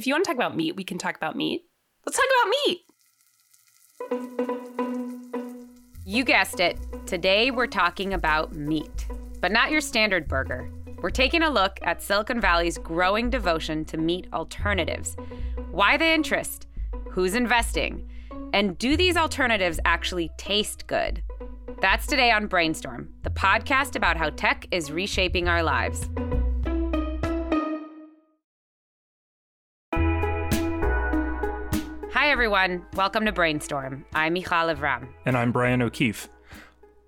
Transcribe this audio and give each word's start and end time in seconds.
if 0.00 0.06
you 0.06 0.14
want 0.14 0.24
to 0.24 0.28
talk 0.30 0.36
about 0.36 0.56
meat, 0.56 0.74
we 0.76 0.82
can 0.82 0.96
talk 0.96 1.14
about 1.14 1.36
meat. 1.36 1.66
Let's 2.06 2.16
talk 2.16 2.26
about 2.40 2.54
meat. 2.64 2.80
You 6.06 6.24
guessed 6.24 6.58
it. 6.58 6.78
Today 7.04 7.50
we're 7.50 7.66
talking 7.66 8.14
about 8.14 8.54
meat, 8.54 9.06
but 9.42 9.52
not 9.52 9.70
your 9.70 9.82
standard 9.82 10.26
burger. 10.26 10.72
We're 11.02 11.10
taking 11.10 11.42
a 11.42 11.50
look 11.50 11.78
at 11.82 12.02
Silicon 12.02 12.40
Valley's 12.40 12.78
growing 12.78 13.28
devotion 13.28 13.84
to 13.84 13.98
meat 13.98 14.26
alternatives. 14.32 15.18
Why 15.70 15.98
the 15.98 16.06
interest? 16.06 16.66
Who's 17.10 17.34
investing? 17.34 18.08
And 18.54 18.78
do 18.78 18.96
these 18.96 19.18
alternatives 19.18 19.80
actually 19.84 20.30
taste 20.38 20.86
good? 20.86 21.22
That's 21.82 22.06
today 22.06 22.30
on 22.30 22.46
Brainstorm, 22.46 23.10
the 23.22 23.28
podcast 23.28 23.96
about 23.96 24.16
how 24.16 24.30
tech 24.30 24.66
is 24.70 24.90
reshaping 24.90 25.46
our 25.46 25.62
lives. 25.62 26.08
Everyone. 32.30 32.86
Welcome 32.94 33.24
to 33.24 33.32
Brainstorm. 33.32 34.04
I'm 34.14 34.34
Michal 34.34 34.66
Lev-Ram. 34.66 35.12
And 35.26 35.36
I'm 35.36 35.50
Brian 35.50 35.82
O'Keefe. 35.82 36.28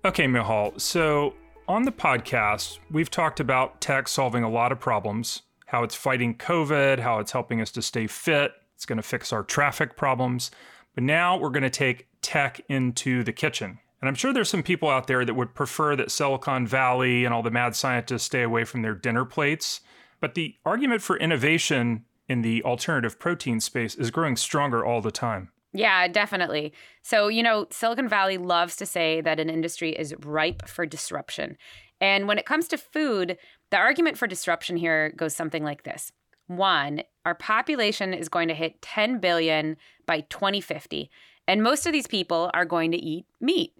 Okay, 0.03 0.27
Michal. 0.27 0.73
So, 0.77 1.33
on 1.65 1.83
the 1.83 1.93
podcast, 1.93 2.79
we've 2.91 3.09
talked 3.09 3.39
about 3.39 3.79
tech 3.79 4.09
solving 4.09 4.43
a 4.43 4.49
lot 4.49 4.73
of 4.73 4.81
problems, 4.81 5.43
how 5.67 5.81
it's 5.83 5.95
fighting 5.95 6.35
COVID, 6.35 6.99
how 6.99 7.19
it's 7.19 7.31
helping 7.31 7.61
us 7.61 7.71
to 7.71 7.81
stay 7.81 8.05
fit, 8.05 8.51
it's 8.75 8.85
going 8.85 8.97
to 8.97 9.01
fix 9.01 9.31
our 9.31 9.43
traffic 9.43 9.95
problems. 9.95 10.51
But 10.93 11.05
now 11.05 11.37
we're 11.37 11.51
going 11.51 11.63
to 11.63 11.69
take 11.69 12.09
tech 12.21 12.59
into 12.67 13.23
the 13.23 13.31
kitchen. 13.31 13.79
And 14.01 14.09
I'm 14.09 14.15
sure 14.15 14.33
there's 14.33 14.49
some 14.49 14.61
people 14.61 14.89
out 14.89 15.07
there 15.07 15.23
that 15.23 15.35
would 15.35 15.55
prefer 15.55 15.95
that 15.95 16.11
Silicon 16.11 16.67
Valley 16.67 17.23
and 17.23 17.33
all 17.33 17.43
the 17.43 17.49
mad 17.49 17.77
scientists 17.77 18.23
stay 18.23 18.41
away 18.41 18.65
from 18.65 18.81
their 18.81 18.93
dinner 18.93 19.23
plates. 19.23 19.79
But 20.19 20.33
the 20.33 20.55
argument 20.65 21.01
for 21.01 21.15
innovation 21.15 22.03
in 22.33 22.41
the 22.41 22.63
alternative 22.63 23.19
protein 23.19 23.59
space 23.59 23.93
is 23.93 24.09
growing 24.09 24.35
stronger 24.35 24.83
all 24.83 25.01
the 25.01 25.11
time. 25.11 25.49
Yeah, 25.71 26.07
definitely. 26.07 26.73
So, 27.03 27.27
you 27.27 27.43
know, 27.43 27.67
Silicon 27.69 28.09
Valley 28.09 28.39
loves 28.39 28.75
to 28.77 28.87
say 28.87 29.21
that 29.21 29.39
an 29.39 29.51
industry 29.51 29.91
is 29.91 30.15
ripe 30.25 30.67
for 30.67 30.87
disruption. 30.87 31.57
And 32.01 32.27
when 32.27 32.39
it 32.39 32.47
comes 32.47 32.67
to 32.69 32.77
food, 32.77 33.37
the 33.69 33.77
argument 33.77 34.17
for 34.17 34.25
disruption 34.25 34.77
here 34.77 35.13
goes 35.15 35.35
something 35.35 35.63
like 35.63 35.83
this 35.83 36.11
one, 36.47 37.03
our 37.23 37.35
population 37.35 38.13
is 38.13 38.29
going 38.29 38.47
to 38.47 38.53
hit 38.53 38.81
10 38.81 39.19
billion 39.19 39.77
by 40.05 40.21
2050, 40.21 41.09
and 41.47 41.63
most 41.63 41.85
of 41.85 41.93
these 41.93 42.07
people 42.07 42.49
are 42.53 42.65
going 42.65 42.91
to 42.91 42.97
eat 42.97 43.25
meat. 43.39 43.73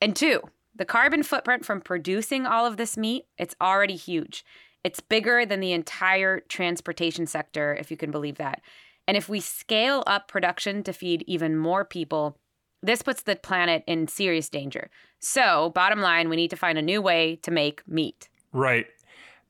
And 0.00 0.14
two, 0.14 0.40
the 0.74 0.84
carbon 0.84 1.22
footprint 1.22 1.64
from 1.64 1.80
producing 1.80 2.46
all 2.46 2.66
of 2.66 2.76
this 2.76 2.96
meat, 2.96 3.24
it's 3.38 3.56
already 3.60 3.96
huge. 3.96 4.44
It's 4.86 5.00
bigger 5.00 5.44
than 5.44 5.58
the 5.58 5.72
entire 5.72 6.38
transportation 6.48 7.26
sector, 7.26 7.74
if 7.74 7.90
you 7.90 7.96
can 7.96 8.12
believe 8.12 8.36
that. 8.36 8.60
And 9.08 9.16
if 9.16 9.28
we 9.28 9.40
scale 9.40 10.04
up 10.06 10.28
production 10.28 10.84
to 10.84 10.92
feed 10.92 11.24
even 11.26 11.56
more 11.56 11.84
people, 11.84 12.38
this 12.84 13.02
puts 13.02 13.24
the 13.24 13.34
planet 13.34 13.82
in 13.88 14.06
serious 14.06 14.48
danger. 14.48 14.88
So, 15.18 15.70
bottom 15.70 16.00
line, 16.00 16.28
we 16.28 16.36
need 16.36 16.50
to 16.50 16.56
find 16.56 16.78
a 16.78 16.82
new 16.82 17.02
way 17.02 17.34
to 17.42 17.50
make 17.50 17.82
meat. 17.88 18.28
Right. 18.52 18.86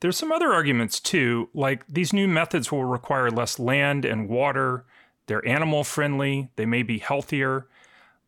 There's 0.00 0.16
some 0.16 0.32
other 0.32 0.54
arguments 0.54 1.00
too, 1.00 1.50
like 1.52 1.86
these 1.86 2.14
new 2.14 2.28
methods 2.28 2.72
will 2.72 2.86
require 2.86 3.30
less 3.30 3.58
land 3.58 4.06
and 4.06 4.30
water, 4.30 4.86
they're 5.26 5.46
animal 5.46 5.84
friendly, 5.84 6.48
they 6.56 6.64
may 6.64 6.82
be 6.82 6.96
healthier. 6.96 7.66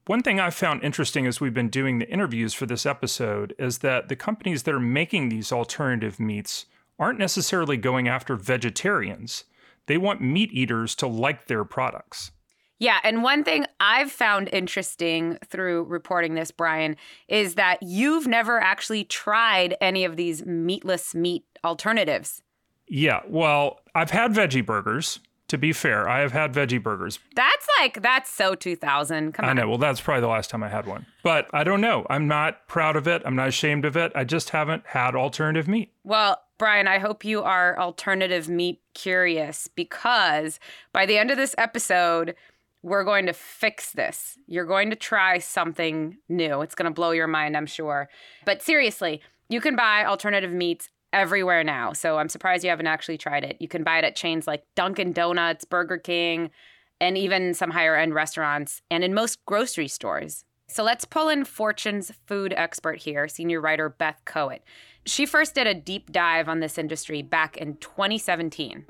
One 0.04 0.22
thing 0.22 0.40
I've 0.40 0.52
found 0.52 0.84
interesting 0.84 1.26
as 1.26 1.40
we've 1.40 1.54
been 1.54 1.70
doing 1.70 2.00
the 2.00 2.10
interviews 2.10 2.52
for 2.52 2.66
this 2.66 2.84
episode 2.84 3.54
is 3.58 3.78
that 3.78 4.10
the 4.10 4.16
companies 4.16 4.64
that 4.64 4.74
are 4.74 4.78
making 4.78 5.30
these 5.30 5.50
alternative 5.50 6.20
meats 6.20 6.66
aren't 6.98 7.18
necessarily 7.18 7.76
going 7.76 8.08
after 8.08 8.36
vegetarians. 8.36 9.44
They 9.86 9.98
want 9.98 10.20
meat 10.20 10.52
eaters 10.52 10.94
to 10.96 11.06
like 11.06 11.46
their 11.46 11.64
products. 11.64 12.32
Yeah, 12.80 12.98
and 13.02 13.24
one 13.24 13.42
thing 13.42 13.66
I've 13.80 14.12
found 14.12 14.48
interesting 14.52 15.38
through 15.44 15.84
reporting 15.84 16.34
this, 16.34 16.50
Brian, 16.52 16.96
is 17.26 17.56
that 17.56 17.82
you've 17.82 18.26
never 18.28 18.60
actually 18.60 19.04
tried 19.04 19.76
any 19.80 20.04
of 20.04 20.16
these 20.16 20.46
meatless 20.46 21.14
meat 21.14 21.44
alternatives. 21.64 22.42
Yeah, 22.86 23.20
well, 23.26 23.80
I've 23.94 24.10
had 24.10 24.32
veggie 24.32 24.64
burgers. 24.64 25.18
To 25.48 25.56
be 25.56 25.72
fair, 25.72 26.06
I 26.06 26.20
have 26.20 26.32
had 26.32 26.52
veggie 26.52 26.82
burgers. 26.82 27.18
That's 27.34 27.66
like 27.80 28.02
that's 28.02 28.30
so 28.30 28.54
2000. 28.54 29.32
Come 29.32 29.46
on. 29.46 29.50
I 29.50 29.54
know. 29.54 29.66
Well, 29.66 29.78
that's 29.78 29.98
probably 29.98 30.20
the 30.20 30.28
last 30.28 30.50
time 30.50 30.62
I 30.62 30.68
had 30.68 30.86
one. 30.86 31.06
But 31.22 31.48
I 31.54 31.64
don't 31.64 31.80
know. 31.80 32.06
I'm 32.10 32.28
not 32.28 32.68
proud 32.68 32.96
of 32.96 33.08
it. 33.08 33.22
I'm 33.24 33.34
not 33.34 33.48
ashamed 33.48 33.86
of 33.86 33.96
it. 33.96 34.12
I 34.14 34.24
just 34.24 34.50
haven't 34.50 34.82
had 34.88 35.16
alternative 35.16 35.66
meat. 35.66 35.90
Well, 36.04 36.38
Brian, 36.58 36.88
I 36.88 36.98
hope 36.98 37.24
you 37.24 37.42
are 37.42 37.78
alternative 37.78 38.48
meat 38.48 38.80
curious 38.94 39.68
because 39.68 40.58
by 40.92 41.06
the 41.06 41.16
end 41.16 41.30
of 41.30 41.36
this 41.36 41.54
episode, 41.56 42.34
we're 42.82 43.04
going 43.04 43.26
to 43.26 43.32
fix 43.32 43.92
this. 43.92 44.36
You're 44.46 44.64
going 44.64 44.90
to 44.90 44.96
try 44.96 45.38
something 45.38 46.18
new. 46.28 46.60
It's 46.62 46.74
going 46.74 46.90
to 46.90 46.94
blow 46.94 47.12
your 47.12 47.28
mind, 47.28 47.56
I'm 47.56 47.66
sure. 47.66 48.08
But 48.44 48.60
seriously, 48.62 49.20
you 49.48 49.60
can 49.60 49.76
buy 49.76 50.04
alternative 50.04 50.52
meats 50.52 50.90
everywhere 51.12 51.62
now. 51.62 51.92
So 51.92 52.18
I'm 52.18 52.28
surprised 52.28 52.64
you 52.64 52.70
haven't 52.70 52.86
actually 52.88 53.18
tried 53.18 53.44
it. 53.44 53.56
You 53.60 53.68
can 53.68 53.84
buy 53.84 53.98
it 53.98 54.04
at 54.04 54.16
chains 54.16 54.46
like 54.46 54.64
Dunkin' 54.74 55.12
Donuts, 55.12 55.64
Burger 55.64 55.96
King, 55.96 56.50
and 57.00 57.16
even 57.16 57.54
some 57.54 57.70
higher 57.70 57.96
end 57.96 58.14
restaurants 58.14 58.82
and 58.90 59.04
in 59.04 59.14
most 59.14 59.44
grocery 59.46 59.88
stores. 59.88 60.44
So 60.68 60.84
let's 60.84 61.04
pull 61.04 61.28
in 61.28 61.44
Fortune's 61.44 62.12
food 62.26 62.52
expert 62.56 62.98
here, 62.98 63.26
senior 63.26 63.60
writer 63.60 63.88
Beth 63.88 64.20
Kowitt. 64.26 64.60
She 65.06 65.26
first 65.26 65.54
did 65.54 65.66
a 65.66 65.74
deep 65.74 66.12
dive 66.12 66.48
on 66.48 66.60
this 66.60 66.78
industry 66.78 67.22
back 67.22 67.56
in 67.56 67.76
2017. 67.78 68.84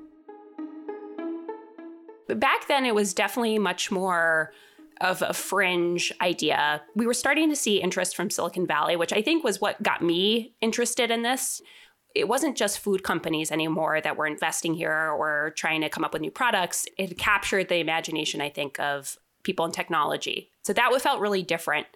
But 2.27 2.41
Back 2.41 2.66
then, 2.69 2.84
it 2.84 2.94
was 2.94 3.15
definitely 3.15 3.59
much 3.59 3.91
more 3.91 4.53
of 5.00 5.22
a 5.22 5.33
fringe 5.33 6.12
idea. 6.21 6.83
We 6.97 7.06
were 7.06 7.15
starting 7.15 7.49
to 7.50 7.56
see 7.56 7.81
interest 7.81 8.16
from 8.16 8.31
Silicon 8.31 8.66
Valley, 8.66 8.97
which 8.97 9.12
I 9.12 9.22
think 9.22 9.45
was 9.45 9.60
what 9.60 9.81
got 9.83 10.03
me 10.03 10.55
interested 10.60 11.10
in 11.10 11.22
this 11.22 11.62
it 12.15 12.28
wasn't 12.28 12.56
just 12.56 12.81
food 12.81 13.03
companies 13.05 13.53
anymore 13.53 14.00
that 14.00 14.16
were 14.16 14.27
investing 14.27 14.75
here 14.75 15.10
or 15.10 15.53
trying 15.56 15.83
to 15.83 15.89
come 15.89 16.05
up 16.05 16.12
with 16.12 16.22
new 16.22 16.31
products. 16.31 16.87
It 16.97 17.19
captured 17.19 17.69
the 17.69 17.77
imagination, 17.77 18.41
I 18.41 18.49
think, 18.50 18.81
of 18.81 19.16
people 19.48 19.64
in 19.64 19.72
technology. 19.72 20.50
So 20.62 20.75
that 20.75 20.92
felt 21.00 21.22
really 21.22 21.42
different. 21.42 21.86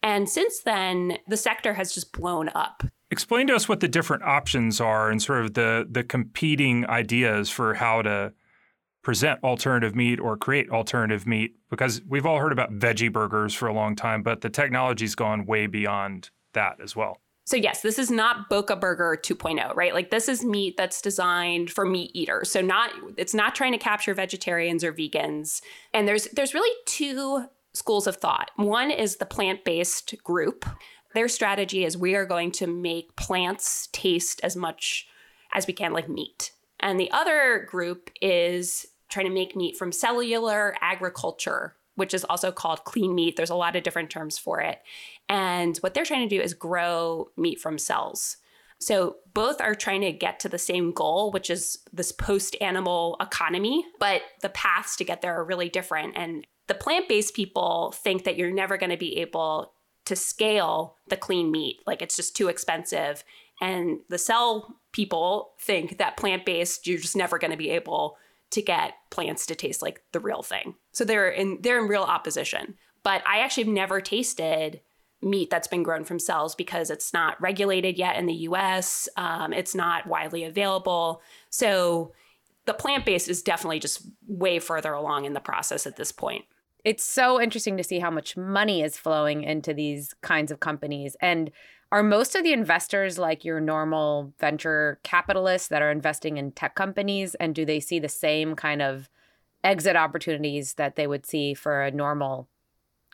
And 0.00 0.28
since 0.30 0.60
then, 0.60 1.18
the 1.26 1.36
sector 1.36 1.74
has 1.74 1.92
just 1.92 2.12
blown 2.12 2.50
up. 2.54 2.84
Explain 3.10 3.48
to 3.48 3.56
us 3.56 3.68
what 3.68 3.80
the 3.80 3.88
different 3.88 4.22
options 4.22 4.80
are 4.80 5.10
and 5.10 5.20
sort 5.20 5.44
of 5.44 5.54
the 5.54 5.84
the 5.90 6.04
competing 6.04 6.86
ideas 6.86 7.50
for 7.50 7.74
how 7.74 8.02
to 8.02 8.32
present 9.02 9.42
alternative 9.42 9.96
meat 9.96 10.20
or 10.20 10.36
create 10.36 10.70
alternative 10.70 11.26
meat 11.26 11.56
because 11.68 12.00
we've 12.06 12.26
all 12.26 12.38
heard 12.38 12.52
about 12.52 12.70
veggie 12.78 13.12
burgers 13.12 13.52
for 13.54 13.66
a 13.66 13.74
long 13.74 13.96
time, 13.96 14.22
but 14.22 14.42
the 14.42 14.50
technology's 14.50 15.16
gone 15.16 15.46
way 15.46 15.66
beyond 15.66 16.30
that 16.52 16.76
as 16.80 16.94
well. 16.94 17.18
So 17.50 17.56
yes, 17.56 17.82
this 17.82 17.98
is 17.98 18.12
not 18.12 18.48
Boca 18.48 18.76
Burger 18.76 19.18
2.0, 19.20 19.74
right? 19.74 19.92
Like 19.92 20.10
this 20.10 20.28
is 20.28 20.44
meat 20.44 20.76
that's 20.76 21.02
designed 21.02 21.68
for 21.68 21.84
meat 21.84 22.12
eaters. 22.14 22.48
So 22.48 22.60
not 22.60 22.92
it's 23.16 23.34
not 23.34 23.56
trying 23.56 23.72
to 23.72 23.78
capture 23.78 24.14
vegetarians 24.14 24.84
or 24.84 24.92
vegans. 24.92 25.60
And 25.92 26.06
there's 26.06 26.26
there's 26.26 26.54
really 26.54 26.72
two 26.86 27.46
schools 27.74 28.06
of 28.06 28.18
thought. 28.18 28.52
One 28.54 28.92
is 28.92 29.16
the 29.16 29.26
plant-based 29.26 30.14
group. 30.22 30.64
Their 31.12 31.26
strategy 31.26 31.84
is 31.84 31.98
we 31.98 32.14
are 32.14 32.24
going 32.24 32.52
to 32.52 32.68
make 32.68 33.16
plants 33.16 33.88
taste 33.90 34.40
as 34.44 34.54
much 34.54 35.08
as 35.52 35.66
we 35.66 35.72
can 35.72 35.92
like 35.92 36.08
meat. 36.08 36.52
And 36.78 37.00
the 37.00 37.10
other 37.10 37.66
group 37.68 38.12
is 38.22 38.86
trying 39.08 39.26
to 39.26 39.32
make 39.32 39.56
meat 39.56 39.76
from 39.76 39.90
cellular 39.90 40.76
agriculture 40.80 41.74
which 42.00 42.14
is 42.14 42.24
also 42.24 42.50
called 42.50 42.84
clean 42.84 43.14
meat. 43.14 43.36
There's 43.36 43.50
a 43.50 43.54
lot 43.54 43.76
of 43.76 43.82
different 43.82 44.08
terms 44.08 44.38
for 44.38 44.62
it. 44.62 44.80
And 45.28 45.76
what 45.82 45.92
they're 45.92 46.06
trying 46.06 46.26
to 46.26 46.34
do 46.34 46.40
is 46.40 46.54
grow 46.54 47.28
meat 47.36 47.60
from 47.60 47.76
cells. 47.76 48.38
So 48.78 49.16
both 49.34 49.60
are 49.60 49.74
trying 49.74 50.00
to 50.00 50.10
get 50.10 50.40
to 50.40 50.48
the 50.48 50.56
same 50.56 50.92
goal, 50.92 51.30
which 51.30 51.50
is 51.50 51.76
this 51.92 52.10
post 52.10 52.56
animal 52.62 53.18
economy, 53.20 53.84
but 53.98 54.22
the 54.40 54.48
paths 54.48 54.96
to 54.96 55.04
get 55.04 55.20
there 55.20 55.38
are 55.38 55.44
really 55.44 55.68
different. 55.68 56.14
And 56.16 56.46
the 56.68 56.74
plant 56.74 57.06
based 57.06 57.34
people 57.34 57.92
think 57.94 58.24
that 58.24 58.38
you're 58.38 58.50
never 58.50 58.78
going 58.78 58.88
to 58.88 58.96
be 58.96 59.18
able 59.18 59.74
to 60.06 60.16
scale 60.16 60.96
the 61.08 61.18
clean 61.18 61.50
meat, 61.50 61.80
like 61.86 62.00
it's 62.00 62.16
just 62.16 62.34
too 62.34 62.48
expensive. 62.48 63.24
And 63.60 63.98
the 64.08 64.16
cell 64.16 64.76
people 64.92 65.50
think 65.60 65.98
that 65.98 66.16
plant 66.16 66.46
based, 66.46 66.86
you're 66.86 66.98
just 66.98 67.14
never 67.14 67.36
going 67.36 67.50
to 67.50 67.58
be 67.58 67.68
able 67.68 68.16
to 68.50 68.62
get 68.62 68.94
plants 69.10 69.46
to 69.46 69.54
taste 69.54 69.82
like 69.82 70.02
the 70.12 70.20
real 70.20 70.42
thing. 70.42 70.74
So 70.92 71.04
they're 71.04 71.30
in 71.30 71.58
they're 71.62 71.80
in 71.80 71.88
real 71.88 72.02
opposition. 72.02 72.76
But 73.02 73.22
I 73.26 73.40
actually 73.40 73.64
have 73.64 73.72
never 73.72 74.00
tasted 74.00 74.80
meat 75.22 75.50
that's 75.50 75.68
been 75.68 75.82
grown 75.82 76.04
from 76.04 76.18
cells 76.18 76.54
because 76.54 76.90
it's 76.90 77.12
not 77.12 77.40
regulated 77.40 77.98
yet 77.98 78.16
in 78.16 78.26
the 78.26 78.34
US. 78.34 79.08
Um, 79.16 79.52
it's 79.52 79.74
not 79.74 80.06
widely 80.06 80.44
available. 80.44 81.22
So 81.50 82.12
the 82.66 82.74
plant 82.74 83.04
based 83.04 83.28
is 83.28 83.42
definitely 83.42 83.80
just 83.80 84.06
way 84.26 84.58
further 84.58 84.92
along 84.92 85.24
in 85.24 85.34
the 85.34 85.40
process 85.40 85.86
at 85.86 85.96
this 85.96 86.12
point. 86.12 86.44
It's 86.84 87.04
so 87.04 87.40
interesting 87.40 87.76
to 87.76 87.84
see 87.84 87.98
how 87.98 88.10
much 88.10 88.36
money 88.36 88.82
is 88.82 88.96
flowing 88.96 89.42
into 89.42 89.74
these 89.74 90.14
kinds 90.22 90.50
of 90.50 90.60
companies. 90.60 91.16
And 91.20 91.50
are 91.92 92.02
most 92.02 92.34
of 92.36 92.44
the 92.44 92.52
investors 92.52 93.18
like 93.18 93.44
your 93.44 93.60
normal 93.60 94.32
venture 94.38 95.00
capitalists 95.02 95.68
that 95.68 95.82
are 95.82 95.90
investing 95.90 96.36
in 96.36 96.52
tech 96.52 96.74
companies? 96.74 97.34
And 97.36 97.54
do 97.54 97.64
they 97.64 97.80
see 97.80 97.98
the 97.98 98.08
same 98.08 98.54
kind 98.54 98.80
of 98.80 99.08
exit 99.64 99.96
opportunities 99.96 100.74
that 100.74 100.96
they 100.96 101.06
would 101.06 101.26
see 101.26 101.54
for 101.54 101.82
a 101.82 101.90
normal, 101.90 102.48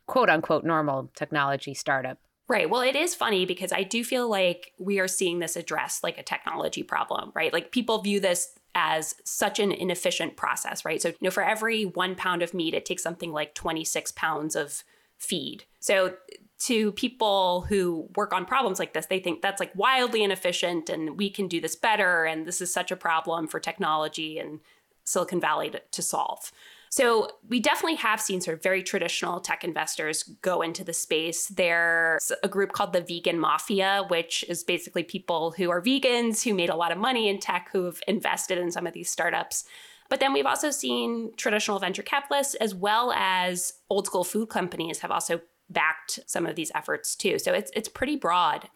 quote 0.07 0.31
unquote, 0.31 0.65
normal 0.65 1.11
technology 1.15 1.75
startup. 1.75 2.19
Right. 2.49 2.71
Well, 2.71 2.83
it 2.83 2.95
is 2.95 3.15
funny 3.15 3.45
because 3.45 3.73
I 3.73 3.83
do 3.83 4.05
feel 4.05 4.29
like 4.29 4.73
we 4.79 5.01
are 5.01 5.09
seeing 5.09 5.41
this 5.41 5.57
addressed 5.57 6.05
like 6.05 6.17
a 6.17 6.23
technology 6.23 6.85
problem, 6.85 7.33
right? 7.35 7.53
Like 7.53 7.73
people 7.73 8.01
view 8.03 8.21
this 8.21 8.53
as 8.77 9.17
such 9.25 9.59
an 9.59 9.73
inefficient 9.73 10.37
process, 10.37 10.85
right? 10.85 11.03
So, 11.03 11.09
you 11.09 11.17
know, 11.23 11.31
for 11.31 11.43
every 11.43 11.85
one 11.85 12.15
pound 12.15 12.43
of 12.43 12.55
meat, 12.55 12.75
it 12.75 12.85
takes 12.85 13.03
something 13.03 13.33
like 13.33 13.55
26 13.55 14.13
pounds 14.13 14.55
of 14.55 14.85
feed. 15.19 15.65
So, 15.81 16.15
to 16.59 16.93
people 16.93 17.67
who 17.69 18.09
work 18.17 18.33
on 18.33 18.47
problems 18.47 18.79
like 18.79 18.95
this, 18.95 19.07
they 19.07 19.19
think 19.19 19.43
that's 19.43 19.61
like 19.61 19.73
wildly 19.75 20.23
inefficient 20.23 20.89
and 20.89 21.19
we 21.19 21.29
can 21.29 21.49
do 21.49 21.61
this 21.61 21.77
better. 21.77 22.25
And 22.25 22.47
this 22.47 22.61
is 22.61 22.73
such 22.73 22.91
a 22.91 22.97
problem 22.97 23.47
for 23.47 23.61
technology 23.61 24.39
and 24.39 24.61
Silicon 25.05 25.41
Valley 25.41 25.71
to, 25.71 25.83
to 25.93 26.03
solve. 26.03 26.51
So 26.89 27.31
we 27.49 27.61
definitely 27.61 27.97
have 27.97 28.21
seen 28.21 28.41
sort 28.41 28.57
of 28.57 28.63
very 28.63 28.83
traditional 28.83 29.41
tech 29.41 29.65
investors 29.65 30.23
go 30.41 30.63
into 30.63 30.83
the 30.83 30.93
space. 30.93 31.49
There's 31.49 32.33
a 32.43 32.49
group 32.49 32.73
called 32.73 32.93
the 32.93 33.03
Vegan 33.03 33.39
Mafia, 33.39 34.05
which 34.09 34.45
is 34.49 34.65
basically 34.65 35.03
people 35.03 35.51
who 35.51 35.69
are 35.69 35.83
vegans 35.83 36.43
who 36.43 36.55
made 36.55 36.71
a 36.71 36.77
lot 36.77 36.93
of 36.93 36.99
money 36.99 37.29
in 37.29 37.39
tech 37.39 37.69
who 37.73 37.85
have 37.85 38.01
invested 38.09 38.57
in 38.57 38.71
some 38.71 38.87
of 38.87 38.95
these 38.95 39.11
startups. 39.11 39.65
But 40.09 40.21
then 40.21 40.33
we've 40.33 40.47
also 40.47 40.71
seen 40.71 41.33
traditional 41.37 41.79
venture 41.81 42.03
capitalists 42.03 42.55
as 42.55 42.75
well 42.75 43.13
as 43.13 43.75
old 43.91 44.07
school 44.07 44.25
food 44.25 44.49
companies 44.49 45.01
have 45.01 45.11
also 45.11 45.41
backed 45.71 46.21
some 46.27 46.47
of 46.47 46.57
these 46.57 46.71
efforts 46.75 47.17
too. 47.17 47.39
So 47.39 47.53
it's 47.53 47.71
it's 47.75 47.89
pretty 47.89 48.17
broad. 48.17 48.69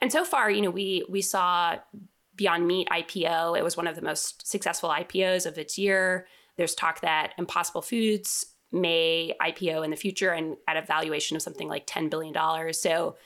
And 0.00 0.12
so 0.12 0.24
far, 0.24 0.50
you 0.50 0.62
know, 0.62 0.70
we 0.70 1.04
we 1.08 1.22
saw 1.22 1.76
Beyond 2.36 2.66
Meat 2.66 2.88
IPO. 2.90 3.58
It 3.58 3.64
was 3.64 3.76
one 3.76 3.86
of 3.86 3.96
the 3.96 4.02
most 4.02 4.46
successful 4.46 4.90
IPOs 4.90 5.46
of 5.46 5.58
its 5.58 5.78
year. 5.78 6.26
There's 6.56 6.74
talk 6.74 7.00
that 7.00 7.32
Impossible 7.38 7.82
Foods 7.82 8.46
may 8.72 9.34
IPO 9.40 9.84
in 9.84 9.90
the 9.90 9.96
future 9.96 10.32
and 10.32 10.56
at 10.66 10.76
a 10.76 10.82
valuation 10.82 11.36
of 11.36 11.42
something 11.42 11.68
like 11.68 11.86
$10 11.86 12.10
billion. 12.10 12.34
So 12.74 13.16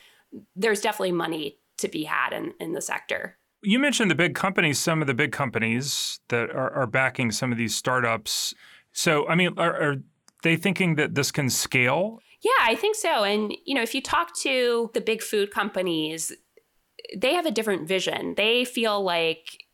there's 0.54 0.80
definitely 0.80 1.12
money 1.12 1.58
to 1.78 1.88
be 1.88 2.04
had 2.04 2.32
in, 2.32 2.52
in 2.60 2.72
the 2.72 2.82
sector. 2.82 3.38
You 3.62 3.78
mentioned 3.78 4.10
the 4.10 4.14
big 4.14 4.34
companies, 4.34 4.78
some 4.78 5.00
of 5.00 5.06
the 5.06 5.14
big 5.14 5.32
companies 5.32 6.20
that 6.28 6.50
are, 6.50 6.70
are 6.72 6.86
backing 6.86 7.32
some 7.32 7.50
of 7.50 7.58
these 7.58 7.74
startups. 7.74 8.54
So, 8.92 9.26
I 9.26 9.34
mean, 9.34 9.54
are, 9.56 9.74
are 9.74 9.96
they 10.42 10.56
thinking 10.56 10.94
that 10.96 11.14
this 11.14 11.32
can 11.32 11.50
scale? 11.50 12.20
Yeah, 12.40 12.50
I 12.62 12.76
think 12.76 12.94
so. 12.94 13.24
And, 13.24 13.52
you 13.64 13.74
know, 13.74 13.82
if 13.82 13.94
you 13.94 14.00
talk 14.00 14.36
to 14.38 14.90
the 14.94 15.00
big 15.00 15.22
food 15.22 15.50
companies, 15.50 16.32
they 17.16 17.34
have 17.34 17.46
a 17.46 17.50
different 17.50 17.88
vision. 17.88 18.34
They 18.36 18.64
feel 18.64 19.02
like 19.02 19.64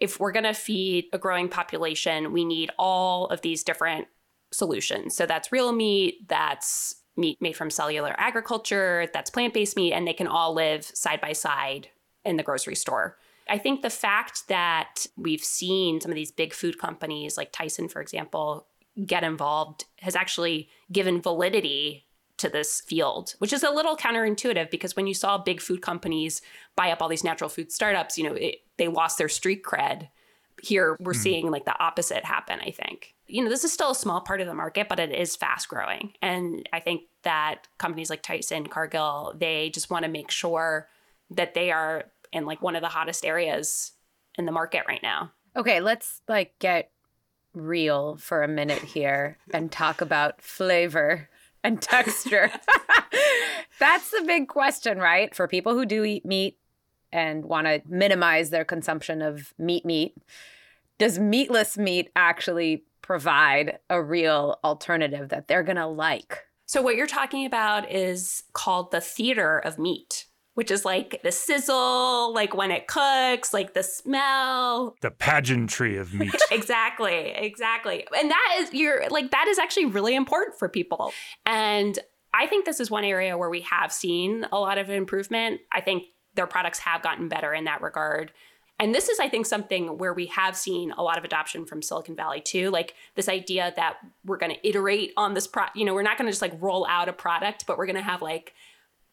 if 0.00 0.18
we're 0.18 0.32
going 0.32 0.44
to 0.44 0.54
feed 0.54 1.06
a 1.12 1.18
growing 1.18 1.48
population, 1.48 2.32
we 2.32 2.44
need 2.44 2.70
all 2.78 3.26
of 3.26 3.42
these 3.42 3.62
different 3.62 4.08
solutions. 4.52 5.14
So 5.14 5.26
that's 5.26 5.52
real 5.52 5.72
meat, 5.72 6.28
that's 6.28 6.96
meat 7.16 7.38
made 7.40 7.56
from 7.56 7.70
cellular 7.70 8.14
agriculture, 8.16 9.08
that's 9.12 9.30
plant 9.30 9.54
based 9.54 9.76
meat, 9.76 9.92
and 9.92 10.06
they 10.06 10.12
can 10.12 10.28
all 10.28 10.54
live 10.54 10.84
side 10.84 11.20
by 11.20 11.32
side 11.32 11.88
in 12.24 12.36
the 12.36 12.42
grocery 12.42 12.76
store. 12.76 13.16
I 13.48 13.58
think 13.58 13.82
the 13.82 13.90
fact 13.90 14.48
that 14.48 15.06
we've 15.16 15.42
seen 15.42 16.00
some 16.00 16.10
of 16.10 16.16
these 16.16 16.30
big 16.32 16.52
food 16.52 16.78
companies 16.78 17.36
like 17.36 17.50
Tyson, 17.50 17.88
for 17.88 18.00
example, 18.00 18.66
get 19.06 19.24
involved 19.24 19.84
has 20.00 20.14
actually 20.14 20.68
given 20.92 21.22
validity 21.22 22.04
to 22.38 22.48
this 22.48 22.80
field, 22.80 23.34
which 23.38 23.52
is 23.52 23.62
a 23.62 23.70
little 23.70 23.96
counterintuitive 23.96 24.70
because 24.70 24.96
when 24.96 25.06
you 25.06 25.14
saw 25.14 25.38
big 25.38 25.60
food 25.60 25.82
companies 25.82 26.40
buy 26.76 26.90
up 26.90 27.02
all 27.02 27.08
these 27.08 27.24
natural 27.24 27.50
food 27.50 27.70
startups, 27.70 28.16
you 28.16 28.24
know, 28.24 28.34
it, 28.34 28.56
they 28.76 28.88
lost 28.88 29.18
their 29.18 29.28
street 29.28 29.62
cred. 29.62 30.08
Here, 30.62 30.96
we're 31.00 31.12
mm. 31.12 31.16
seeing 31.16 31.50
like 31.50 31.64
the 31.64 31.78
opposite 31.78 32.24
happen, 32.24 32.58
I 32.60 32.70
think. 32.70 33.14
You 33.26 33.44
know, 33.44 33.50
this 33.50 33.64
is 33.64 33.72
still 33.72 33.90
a 33.90 33.96
small 33.96 34.20
part 34.20 34.40
of 34.40 34.46
the 34.46 34.54
market, 34.54 34.88
but 34.88 34.98
it 34.98 35.12
is 35.12 35.36
fast 35.36 35.68
growing. 35.68 36.14
And 36.22 36.68
I 36.72 36.80
think 36.80 37.02
that 37.22 37.68
companies 37.78 38.10
like 38.10 38.22
Tyson, 38.22 38.66
Cargill, 38.66 39.34
they 39.36 39.70
just 39.70 39.90
want 39.90 40.04
to 40.04 40.10
make 40.10 40.30
sure 40.30 40.88
that 41.30 41.54
they 41.54 41.70
are 41.70 42.04
in 42.32 42.46
like 42.46 42.62
one 42.62 42.74
of 42.74 42.82
the 42.82 42.88
hottest 42.88 43.24
areas 43.24 43.92
in 44.36 44.46
the 44.46 44.52
market 44.52 44.84
right 44.88 45.02
now. 45.02 45.32
Okay, 45.56 45.80
let's 45.80 46.22
like 46.28 46.54
get 46.58 46.90
real 47.54 48.16
for 48.16 48.42
a 48.42 48.48
minute 48.48 48.82
here 48.82 49.38
and 49.52 49.70
talk 49.70 50.00
about 50.00 50.40
flavor 50.40 51.28
and 51.68 51.80
texture. 51.82 52.50
That's 53.78 54.10
the 54.10 54.24
big 54.26 54.48
question, 54.48 54.98
right? 54.98 55.32
For 55.34 55.46
people 55.46 55.74
who 55.74 55.86
do 55.86 56.04
eat 56.04 56.26
meat 56.26 56.58
and 57.12 57.44
want 57.44 57.66
to 57.66 57.80
minimize 57.86 58.50
their 58.50 58.64
consumption 58.64 59.22
of 59.22 59.54
meat 59.58 59.84
meat, 59.84 60.16
does 60.98 61.18
meatless 61.18 61.78
meat 61.78 62.10
actually 62.16 62.84
provide 63.02 63.78
a 63.88 64.02
real 64.02 64.58
alternative 64.64 65.28
that 65.28 65.46
they're 65.46 65.62
going 65.62 65.76
to 65.76 65.86
like? 65.86 66.44
So, 66.66 66.82
what 66.82 66.96
you're 66.96 67.06
talking 67.06 67.46
about 67.46 67.90
is 67.90 68.42
called 68.52 68.90
the 68.90 69.00
theater 69.00 69.58
of 69.58 69.78
meat 69.78 70.26
which 70.58 70.72
is 70.72 70.84
like 70.84 71.20
the 71.22 71.30
sizzle, 71.30 72.34
like 72.34 72.52
when 72.52 72.72
it 72.72 72.88
cooks, 72.88 73.54
like 73.54 73.74
the 73.74 73.82
smell. 73.84 74.96
The 75.02 75.12
pageantry 75.12 75.96
of 75.96 76.12
meat. 76.12 76.34
exactly, 76.50 77.30
exactly. 77.30 78.04
And 78.18 78.28
that 78.28 78.56
is 78.58 78.74
you're 78.74 79.08
like 79.08 79.30
that 79.30 79.46
is 79.46 79.60
actually 79.60 79.84
really 79.84 80.16
important 80.16 80.58
for 80.58 80.68
people. 80.68 81.12
And 81.46 81.96
I 82.34 82.48
think 82.48 82.64
this 82.64 82.80
is 82.80 82.90
one 82.90 83.04
area 83.04 83.38
where 83.38 83.48
we 83.48 83.60
have 83.60 83.92
seen 83.92 84.46
a 84.50 84.58
lot 84.58 84.78
of 84.78 84.90
improvement. 84.90 85.60
I 85.70 85.80
think 85.80 86.06
their 86.34 86.48
products 86.48 86.80
have 86.80 87.02
gotten 87.02 87.28
better 87.28 87.54
in 87.54 87.62
that 87.66 87.80
regard. 87.80 88.32
And 88.80 88.92
this 88.92 89.08
is, 89.08 89.20
I 89.20 89.28
think, 89.28 89.46
something 89.46 89.96
where 89.96 90.12
we 90.12 90.26
have 90.26 90.56
seen 90.56 90.90
a 90.90 91.02
lot 91.04 91.18
of 91.18 91.24
adoption 91.24 91.66
from 91.66 91.82
Silicon 91.82 92.16
Valley 92.16 92.40
too. 92.40 92.70
Like 92.70 92.94
this 93.14 93.28
idea 93.28 93.72
that 93.76 93.98
we're 94.24 94.38
going 94.38 94.54
to 94.56 94.68
iterate 94.68 95.12
on 95.16 95.34
this 95.34 95.46
pro, 95.46 95.66
you 95.76 95.84
know, 95.84 95.94
we're 95.94 96.02
not 96.02 96.18
going 96.18 96.26
to 96.26 96.32
just 96.32 96.42
like 96.42 96.60
roll 96.60 96.84
out 96.88 97.08
a 97.08 97.12
product, 97.12 97.64
but 97.68 97.78
we're 97.78 97.86
going 97.86 97.94
to 97.94 98.02
have 98.02 98.22
like 98.22 98.54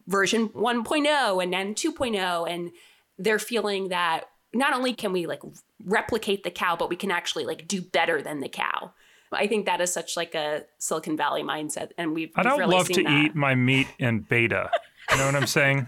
version 0.07 0.49
1.0 0.49 1.43
and 1.43 1.53
then 1.53 1.73
2.0 1.73 2.49
and 2.49 2.71
they're 3.17 3.39
feeling 3.39 3.89
that 3.89 4.25
not 4.53 4.73
only 4.73 4.93
can 4.93 5.11
we 5.11 5.25
like 5.25 5.41
replicate 5.83 6.43
the 6.43 6.51
cow 6.51 6.75
but 6.75 6.89
we 6.89 6.95
can 6.95 7.11
actually 7.11 7.45
like 7.45 7.67
do 7.67 7.81
better 7.81 8.21
than 8.21 8.39
the 8.39 8.49
cow. 8.49 8.93
I 9.31 9.47
think 9.47 9.65
that 9.65 9.81
is 9.81 9.91
such 9.91 10.15
like 10.15 10.33
a 10.33 10.63
silicon 10.77 11.17
valley 11.17 11.43
mindset 11.43 11.89
and 11.97 12.13
we've 12.13 12.31
i 12.35 12.43
don't 12.43 12.57
really 12.57 12.75
love 12.75 12.87
to 12.89 13.03
that. 13.03 13.11
eat 13.11 13.35
my 13.35 13.53
meat 13.55 13.87
in 13.99 14.21
beta. 14.21 14.69
You 15.11 15.17
know 15.17 15.25
what 15.25 15.35
i'm 15.35 15.47
saying? 15.47 15.87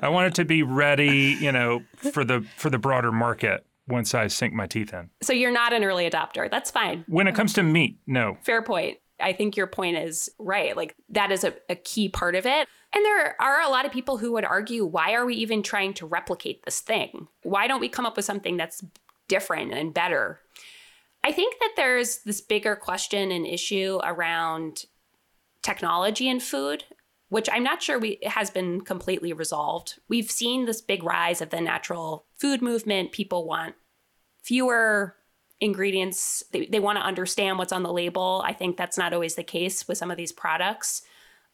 I 0.00 0.08
want 0.08 0.28
it 0.28 0.34
to 0.36 0.44
be 0.44 0.62
ready 0.62 1.36
you 1.38 1.52
know 1.52 1.82
for 1.96 2.24
the 2.24 2.46
for 2.56 2.70
the 2.70 2.78
broader 2.78 3.12
market 3.12 3.66
once 3.86 4.14
i 4.14 4.28
sink 4.28 4.54
my 4.54 4.66
teeth 4.66 4.94
in. 4.94 5.10
So 5.22 5.32
you're 5.32 5.52
not 5.52 5.74
an 5.74 5.84
early 5.84 6.08
adopter. 6.08 6.50
That's 6.50 6.70
fine. 6.70 7.04
When 7.06 7.26
it 7.26 7.34
comes 7.34 7.52
to 7.54 7.62
meat 7.62 7.98
no. 8.06 8.38
Fair 8.42 8.62
point 8.62 8.96
I 9.20 9.32
think 9.32 9.56
your 9.56 9.66
point 9.66 9.96
is 9.96 10.28
right. 10.38 10.76
Like 10.76 10.94
that 11.10 11.30
is 11.30 11.44
a, 11.44 11.54
a 11.68 11.76
key 11.76 12.08
part 12.08 12.34
of 12.34 12.46
it. 12.46 12.68
And 12.94 13.04
there 13.04 13.40
are 13.40 13.60
a 13.60 13.68
lot 13.68 13.86
of 13.86 13.92
people 13.92 14.18
who 14.18 14.32
would 14.32 14.44
argue 14.44 14.84
why 14.84 15.14
are 15.14 15.24
we 15.26 15.34
even 15.36 15.62
trying 15.62 15.94
to 15.94 16.06
replicate 16.06 16.64
this 16.64 16.80
thing? 16.80 17.28
Why 17.42 17.66
don't 17.66 17.80
we 17.80 17.88
come 17.88 18.06
up 18.06 18.16
with 18.16 18.24
something 18.24 18.56
that's 18.56 18.84
different 19.28 19.72
and 19.72 19.94
better? 19.94 20.40
I 21.24 21.32
think 21.32 21.56
that 21.60 21.72
there's 21.76 22.18
this 22.18 22.40
bigger 22.40 22.76
question 22.76 23.32
and 23.32 23.46
issue 23.46 23.98
around 24.04 24.84
technology 25.62 26.28
and 26.28 26.42
food, 26.42 26.84
which 27.30 27.48
I'm 27.50 27.64
not 27.64 27.82
sure 27.82 27.98
we 27.98 28.18
has 28.24 28.50
been 28.50 28.82
completely 28.82 29.32
resolved. 29.32 29.98
We've 30.08 30.30
seen 30.30 30.66
this 30.66 30.82
big 30.82 31.02
rise 31.02 31.40
of 31.40 31.50
the 31.50 31.60
natural 31.60 32.26
food 32.36 32.60
movement. 32.60 33.12
People 33.12 33.46
want 33.46 33.74
fewer 34.42 35.16
ingredients. 35.64 36.44
They, 36.52 36.66
they 36.66 36.80
want 36.80 36.98
to 36.98 37.04
understand 37.04 37.58
what's 37.58 37.72
on 37.72 37.82
the 37.82 37.92
label. 37.92 38.42
I 38.46 38.52
think 38.52 38.76
that's 38.76 38.98
not 38.98 39.12
always 39.12 39.34
the 39.34 39.42
case 39.42 39.88
with 39.88 39.98
some 39.98 40.10
of 40.10 40.16
these 40.16 40.32
products 40.32 41.02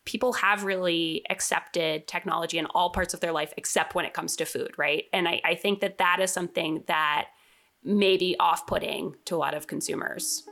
people 0.04 0.32
have 0.32 0.64
really 0.64 1.22
accepted 1.30 2.06
technology 2.08 2.58
in 2.58 2.66
all 2.66 2.90
parts 2.90 3.14
of 3.14 3.20
their 3.20 3.32
life 3.32 3.52
except 3.56 3.94
when 3.94 4.04
it 4.04 4.14
comes 4.14 4.36
to 4.36 4.44
food, 4.44 4.72
right? 4.78 5.04
And 5.12 5.28
I, 5.28 5.40
I 5.44 5.54
think 5.54 5.80
that 5.80 5.98
that 5.98 6.18
is 6.20 6.32
something 6.32 6.82
that 6.86 7.28
may 7.84 8.16
be 8.16 8.36
off 8.38 8.66
putting 8.66 9.14
to 9.26 9.36
a 9.36 9.38
lot 9.38 9.54
of 9.54 9.66
consumers. 9.66 10.44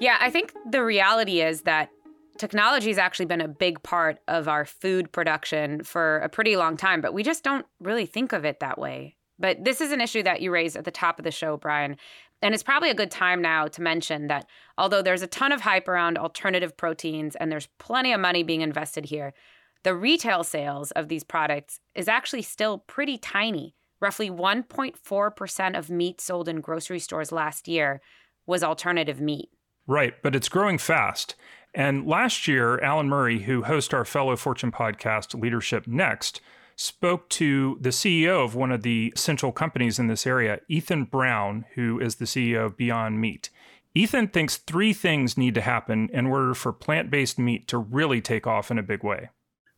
Yeah, 0.00 0.16
I 0.20 0.30
think 0.30 0.52
the 0.70 0.84
reality 0.84 1.40
is 1.40 1.62
that 1.62 1.90
technology 2.38 2.88
has 2.88 2.98
actually 2.98 3.26
been 3.26 3.40
a 3.40 3.48
big 3.48 3.82
part 3.82 4.20
of 4.28 4.46
our 4.46 4.64
food 4.64 5.10
production 5.10 5.82
for 5.82 6.18
a 6.18 6.28
pretty 6.28 6.56
long 6.56 6.76
time, 6.76 7.00
but 7.00 7.12
we 7.12 7.22
just 7.22 7.42
don't 7.42 7.66
really 7.80 8.06
think 8.06 8.32
of 8.32 8.44
it 8.44 8.60
that 8.60 8.78
way. 8.78 9.17
But 9.38 9.64
this 9.64 9.80
is 9.80 9.92
an 9.92 10.00
issue 10.00 10.22
that 10.24 10.40
you 10.40 10.50
raised 10.50 10.76
at 10.76 10.84
the 10.84 10.90
top 10.90 11.18
of 11.18 11.24
the 11.24 11.30
show, 11.30 11.56
Brian. 11.56 11.96
And 12.42 12.54
it's 12.54 12.62
probably 12.62 12.90
a 12.90 12.94
good 12.94 13.10
time 13.10 13.42
now 13.42 13.66
to 13.68 13.82
mention 13.82 14.28
that 14.28 14.46
although 14.76 15.02
there's 15.02 15.22
a 15.22 15.26
ton 15.26 15.52
of 15.52 15.60
hype 15.60 15.88
around 15.88 16.18
alternative 16.18 16.76
proteins 16.76 17.36
and 17.36 17.50
there's 17.50 17.68
plenty 17.78 18.12
of 18.12 18.20
money 18.20 18.42
being 18.42 18.60
invested 18.60 19.06
here, 19.06 19.34
the 19.82 19.94
retail 19.94 20.44
sales 20.44 20.90
of 20.92 21.08
these 21.08 21.24
products 21.24 21.80
is 21.94 22.08
actually 22.08 22.42
still 22.42 22.78
pretty 22.78 23.18
tiny. 23.18 23.74
Roughly 24.00 24.30
1.4% 24.30 25.78
of 25.78 25.90
meat 25.90 26.20
sold 26.20 26.48
in 26.48 26.60
grocery 26.60 27.00
stores 27.00 27.32
last 27.32 27.66
year 27.66 28.00
was 28.46 28.62
alternative 28.62 29.20
meat. 29.20 29.50
Right, 29.86 30.14
but 30.22 30.36
it's 30.36 30.48
growing 30.48 30.78
fast. 30.78 31.34
And 31.74 32.06
last 32.06 32.46
year, 32.46 32.78
Alan 32.80 33.08
Murray, 33.08 33.40
who 33.40 33.62
hosts 33.62 33.92
our 33.92 34.04
fellow 34.04 34.36
Fortune 34.36 34.72
podcast, 34.72 35.40
Leadership 35.40 35.86
Next, 35.86 36.40
spoke 36.78 37.28
to 37.28 37.76
the 37.80 37.88
CEO 37.88 38.44
of 38.44 38.54
one 38.54 38.70
of 38.70 38.82
the 38.82 39.12
central 39.16 39.50
companies 39.50 39.98
in 39.98 40.06
this 40.06 40.28
area, 40.28 40.60
Ethan 40.68 41.04
Brown, 41.04 41.64
who 41.74 41.98
is 41.98 42.14
the 42.14 42.24
CEO 42.24 42.66
of 42.66 42.76
Beyond 42.76 43.20
Meat. 43.20 43.50
Ethan 43.96 44.28
thinks 44.28 44.58
three 44.58 44.92
things 44.92 45.36
need 45.36 45.56
to 45.56 45.60
happen 45.60 46.08
in 46.12 46.26
order 46.26 46.54
for 46.54 46.72
plant 46.72 47.10
based 47.10 47.36
meat 47.36 47.66
to 47.66 47.78
really 47.78 48.20
take 48.20 48.46
off 48.46 48.70
in 48.70 48.78
a 48.78 48.82
big 48.82 49.02
way. 49.02 49.28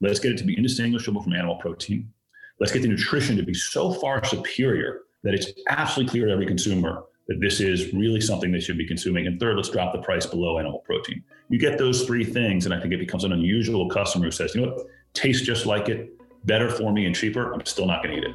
Let's 0.03 0.21
get 0.21 0.33
it 0.33 0.39
to 0.39 0.45
be 0.45 0.55
indistinguishable 0.55 1.23
from 1.23 1.33
animal 1.33 1.57
protein. 1.57 2.13
Let's 2.59 2.71
get 2.71 2.83
the 2.83 2.89
nutrition 2.89 3.35
to 3.39 3.43
be 3.43 3.55
so 3.55 3.95
far 3.95 4.23
superior 4.23 5.01
that 5.23 5.33
it's 5.33 5.53
absolutely 5.69 6.11
clear 6.11 6.27
to 6.27 6.33
every 6.33 6.47
consumer 6.47 7.05
that 7.29 7.41
this 7.41 7.61
is 7.61 7.95
really 7.95 8.21
something 8.21 8.53
they 8.53 8.61
should 8.61 8.77
be 8.77 8.87
consuming. 8.87 9.27
And 9.27 9.41
third, 9.41 9.57
let's 9.57 9.71
drop 9.71 9.95
the 9.95 10.03
price 10.03 10.27
below 10.27 10.59
animal 10.59 10.81
protein. 10.81 11.25
You 11.49 11.59
get 11.59 11.79
those 11.79 12.05
three 12.05 12.25
things, 12.25 12.67
and 12.67 12.75
I 12.75 12.81
think 12.81 12.93
it 12.93 12.99
becomes 12.99 13.25
an 13.25 13.33
unusual 13.33 13.89
customer 13.89 14.27
who 14.27 14.31
says, 14.31 14.55
you 14.55 14.61
know 14.61 14.75
what, 14.75 14.87
tastes 15.15 15.47
just 15.47 15.65
like 15.65 15.89
it, 15.89 16.20
better 16.45 16.71
for 16.71 16.93
me 16.93 17.07
and 17.07 17.15
cheaper. 17.15 17.53
I'm 17.53 17.65
still 17.67 17.87
not 17.87 18.03
going 18.03 18.21
to 18.21 18.29
eat 18.29 18.35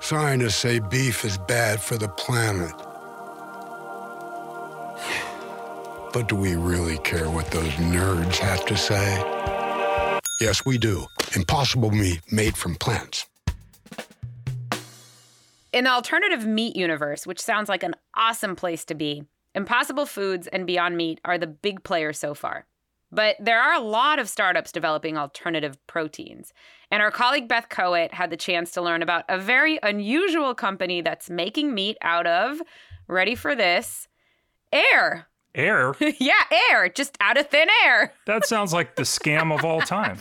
Scientists 0.00 0.56
say 0.56 0.78
beef 0.78 1.24
is 1.24 1.38
bad 1.38 1.80
for 1.80 1.96
the 1.96 2.08
planet. 2.08 2.74
But 6.12 6.28
do 6.28 6.36
we 6.36 6.56
really 6.56 6.98
care 6.98 7.30
what 7.30 7.50
those 7.50 7.70
nerds 7.74 8.36
have 8.36 8.66
to 8.66 8.76
say? 8.76 9.22
Yes, 10.40 10.66
we 10.66 10.76
do. 10.76 11.06
Impossible 11.34 11.90
meat 11.90 12.20
made 12.30 12.56
from 12.56 12.74
plants. 12.74 13.26
In 15.72 15.84
the 15.84 15.90
alternative 15.90 16.46
meat 16.46 16.76
universe, 16.76 17.26
which 17.26 17.40
sounds 17.40 17.70
like 17.70 17.82
an 17.82 17.94
awesome 18.14 18.56
place 18.56 18.84
to 18.86 18.94
be, 18.94 19.24
Impossible 19.54 20.06
Foods 20.06 20.46
and 20.46 20.66
Beyond 20.66 20.96
Meat 20.96 21.20
are 21.24 21.38
the 21.38 21.46
big 21.46 21.84
players 21.84 22.18
so 22.18 22.34
far. 22.34 22.66
But 23.10 23.36
there 23.38 23.60
are 23.60 23.74
a 23.74 23.84
lot 23.84 24.18
of 24.18 24.28
startups 24.28 24.72
developing 24.72 25.18
alternative 25.18 25.76
proteins. 25.86 26.54
And 26.90 27.02
our 27.02 27.10
colleague 27.10 27.46
Beth 27.46 27.68
Kowitt 27.68 28.14
had 28.14 28.30
the 28.30 28.38
chance 28.38 28.70
to 28.72 28.82
learn 28.82 29.02
about 29.02 29.24
a 29.28 29.38
very 29.38 29.78
unusual 29.82 30.54
company 30.54 31.02
that's 31.02 31.28
making 31.28 31.74
meat 31.74 31.98
out 32.00 32.26
of, 32.26 32.62
ready 33.08 33.34
for 33.34 33.54
this, 33.54 34.08
air. 34.72 35.28
Air? 35.54 35.94
yeah, 36.18 36.44
air, 36.70 36.88
just 36.88 37.16
out 37.20 37.38
of 37.38 37.48
thin 37.48 37.68
air. 37.84 38.12
that 38.26 38.46
sounds 38.46 38.72
like 38.72 38.96
the 38.96 39.02
scam 39.02 39.56
of 39.56 39.64
all 39.64 39.80
time. 39.80 40.18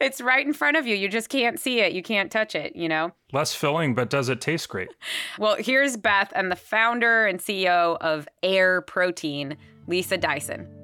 it's 0.00 0.20
right 0.20 0.46
in 0.46 0.52
front 0.52 0.76
of 0.76 0.86
you. 0.86 0.94
You 0.94 1.08
just 1.08 1.28
can't 1.28 1.58
see 1.58 1.80
it. 1.80 1.92
You 1.92 2.02
can't 2.02 2.30
touch 2.30 2.54
it, 2.54 2.76
you 2.76 2.88
know? 2.88 3.12
Less 3.32 3.54
filling, 3.54 3.94
but 3.94 4.10
does 4.10 4.28
it 4.28 4.40
taste 4.40 4.68
great? 4.68 4.90
Well, 5.38 5.56
here's 5.58 5.96
Beth 5.96 6.32
and 6.34 6.50
the 6.50 6.56
founder 6.56 7.26
and 7.26 7.38
CEO 7.38 7.96
of 8.00 8.28
Air 8.42 8.82
Protein, 8.82 9.56
Lisa 9.86 10.16
Dyson. 10.16 10.77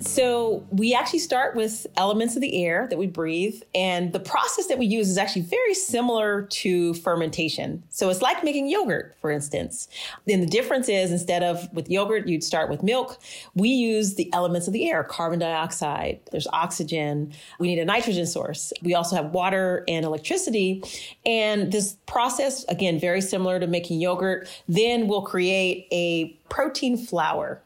So 0.00 0.66
we 0.70 0.94
actually 0.94 1.18
start 1.18 1.54
with 1.54 1.86
elements 1.96 2.34
of 2.34 2.40
the 2.40 2.64
air 2.64 2.86
that 2.88 2.98
we 2.98 3.06
breathe. 3.06 3.62
And 3.74 4.12
the 4.12 4.20
process 4.20 4.66
that 4.68 4.78
we 4.78 4.86
use 4.86 5.10
is 5.10 5.18
actually 5.18 5.42
very 5.42 5.74
similar 5.74 6.42
to 6.42 6.94
fermentation. 6.94 7.82
So 7.90 8.08
it's 8.08 8.22
like 8.22 8.42
making 8.42 8.68
yogurt, 8.68 9.14
for 9.20 9.30
instance. 9.30 9.88
Then 10.26 10.40
the 10.40 10.46
difference 10.46 10.88
is 10.88 11.12
instead 11.12 11.42
of 11.42 11.70
with 11.74 11.90
yogurt, 11.90 12.26
you'd 12.26 12.42
start 12.42 12.70
with 12.70 12.82
milk. 12.82 13.18
We 13.54 13.68
use 13.68 14.14
the 14.14 14.32
elements 14.32 14.66
of 14.66 14.72
the 14.72 14.88
air, 14.88 15.04
carbon 15.04 15.38
dioxide, 15.38 16.20
there's 16.30 16.46
oxygen. 16.52 17.32
We 17.58 17.68
need 17.68 17.78
a 17.78 17.84
nitrogen 17.84 18.26
source. 18.26 18.72
We 18.82 18.94
also 18.94 19.16
have 19.16 19.32
water 19.32 19.84
and 19.86 20.04
electricity. 20.06 20.82
And 21.26 21.72
this 21.72 21.96
process, 22.06 22.64
again, 22.64 22.98
very 22.98 23.20
similar 23.20 23.60
to 23.60 23.66
making 23.66 24.00
yogurt. 24.00 24.48
Then 24.66 25.08
we'll 25.08 25.22
create 25.22 25.88
a 25.92 26.30
protein 26.48 26.96
flour 26.96 27.60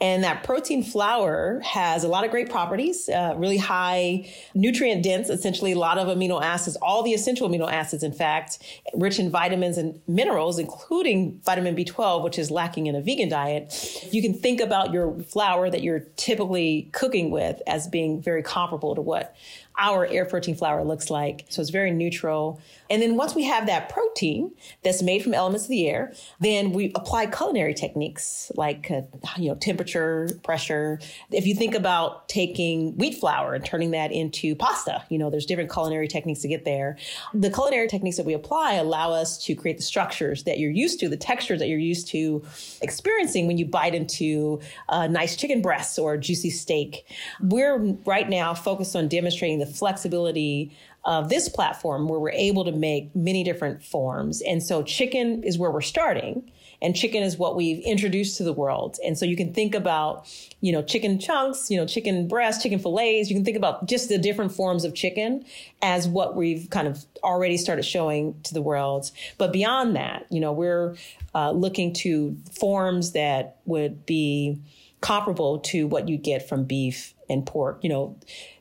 and 0.00 0.24
that 0.24 0.42
protein 0.42 0.82
flour 0.82 1.60
has 1.60 2.02
a 2.02 2.08
lot 2.08 2.24
of 2.24 2.30
great 2.30 2.50
properties, 2.50 3.08
uh, 3.08 3.34
really 3.36 3.58
high 3.58 4.28
nutrient 4.54 5.04
dense, 5.04 5.30
essentially 5.30 5.72
a 5.72 5.78
lot 5.78 5.98
of 5.98 6.08
amino 6.08 6.42
acids, 6.42 6.76
all 6.82 7.02
the 7.04 7.12
essential 7.12 7.48
amino 7.48 7.70
acids, 7.70 8.02
in 8.02 8.12
fact, 8.12 8.58
rich 8.94 9.20
in 9.20 9.30
vitamins 9.30 9.78
and 9.78 10.00
minerals, 10.08 10.58
including 10.58 11.40
vitamin 11.44 11.76
B12, 11.76 12.24
which 12.24 12.38
is 12.38 12.50
lacking 12.50 12.86
in 12.86 12.96
a 12.96 13.00
vegan 13.00 13.28
diet. 13.28 13.72
You 14.10 14.20
can 14.20 14.34
think 14.34 14.60
about 14.60 14.92
your 14.92 15.18
flour 15.20 15.70
that 15.70 15.82
you're 15.82 16.00
typically 16.16 16.90
cooking 16.92 17.30
with 17.30 17.62
as 17.66 17.86
being 17.86 18.20
very 18.20 18.42
comparable 18.42 18.96
to 18.96 19.00
what 19.00 19.34
our 19.78 20.06
air 20.06 20.24
protein 20.24 20.54
flour 20.54 20.84
looks 20.84 21.10
like. 21.10 21.46
So 21.48 21.60
it's 21.60 21.70
very 21.70 21.90
neutral. 21.90 22.60
And 22.88 23.02
then 23.02 23.16
once 23.16 23.34
we 23.34 23.44
have 23.44 23.66
that 23.66 23.88
protein 23.88 24.52
that's 24.82 25.02
made 25.02 25.22
from 25.22 25.34
elements 25.34 25.64
of 25.64 25.70
the 25.70 25.88
air, 25.88 26.12
then 26.40 26.72
we 26.72 26.92
apply 26.94 27.26
culinary 27.26 27.74
techniques 27.74 28.52
like 28.54 28.90
uh, 28.90 29.02
you 29.36 29.48
know 29.48 29.56
temperature, 29.56 29.93
pressure. 30.42 31.00
If 31.30 31.46
you 31.46 31.54
think 31.54 31.74
about 31.74 32.28
taking 32.28 32.96
wheat 32.96 33.18
flour 33.18 33.54
and 33.54 33.64
turning 33.64 33.90
that 33.92 34.12
into 34.12 34.54
pasta, 34.54 35.04
you 35.08 35.18
know 35.18 35.30
there's 35.30 35.46
different 35.46 35.72
culinary 35.72 36.08
techniques 36.08 36.40
to 36.40 36.48
get 36.48 36.64
there. 36.64 36.96
The 37.32 37.50
culinary 37.50 37.88
techniques 37.88 38.16
that 38.16 38.26
we 38.26 38.34
apply 38.34 38.74
allow 38.74 39.12
us 39.12 39.42
to 39.44 39.54
create 39.54 39.76
the 39.76 39.82
structures 39.82 40.44
that 40.44 40.58
you're 40.58 40.70
used 40.70 41.00
to, 41.00 41.08
the 41.08 41.16
textures 41.16 41.58
that 41.60 41.68
you're 41.68 41.78
used 41.78 42.08
to 42.08 42.42
experiencing 42.82 43.46
when 43.46 43.58
you 43.58 43.66
bite 43.66 43.94
into 43.94 44.60
a 44.88 45.08
nice 45.08 45.36
chicken 45.36 45.62
breast 45.62 45.98
or 45.98 46.16
juicy 46.16 46.50
steak. 46.50 47.06
We're 47.40 47.78
right 48.04 48.28
now 48.28 48.54
focused 48.54 48.96
on 48.96 49.08
demonstrating 49.08 49.58
the 49.58 49.66
flexibility 49.66 50.76
of 51.04 51.28
this 51.28 51.48
platform 51.48 52.08
where 52.08 52.18
we're 52.18 52.30
able 52.30 52.64
to 52.64 52.72
make 52.72 53.14
many 53.14 53.44
different 53.44 53.82
forms. 53.84 54.40
And 54.42 54.62
so 54.62 54.82
chicken 54.82 55.42
is 55.42 55.58
where 55.58 55.70
we're 55.70 55.82
starting 55.82 56.50
and 56.80 56.94
chicken 56.94 57.22
is 57.22 57.36
what 57.36 57.56
we've 57.56 57.82
introduced 57.84 58.36
to 58.38 58.44
the 58.44 58.52
world. 58.52 58.98
And 59.04 59.18
so 59.18 59.24
you 59.24 59.36
can 59.36 59.52
think 59.52 59.74
about, 59.74 60.26
you 60.60 60.72
know, 60.72 60.82
chicken 60.82 61.18
chunks, 61.18 61.70
you 61.70 61.76
know, 61.76 61.86
chicken 61.86 62.28
breasts, 62.28 62.62
chicken 62.62 62.78
fillets. 62.78 63.28
You 63.30 63.36
can 63.36 63.44
think 63.44 63.56
about 63.56 63.86
just 63.86 64.08
the 64.08 64.18
different 64.18 64.52
forms 64.52 64.84
of 64.84 64.94
chicken 64.94 65.44
as 65.82 66.06
what 66.08 66.36
we've 66.36 66.68
kind 66.70 66.88
of 66.88 67.04
already 67.22 67.56
started 67.56 67.84
showing 67.84 68.40
to 68.44 68.54
the 68.54 68.62
world. 68.62 69.10
But 69.38 69.52
beyond 69.52 69.96
that, 69.96 70.26
you 70.30 70.40
know, 70.40 70.52
we're 70.52 70.96
uh, 71.34 71.50
looking 71.50 71.92
to 71.94 72.36
forms 72.52 73.12
that 73.12 73.58
would 73.64 74.06
be 74.06 74.60
comparable 75.00 75.58
to 75.58 75.86
what 75.86 76.08
you 76.08 76.16
get 76.16 76.48
from 76.48 76.64
beef 76.64 77.12
and 77.28 77.44
pork. 77.44 77.78
You 77.82 77.90
know, 77.90 78.16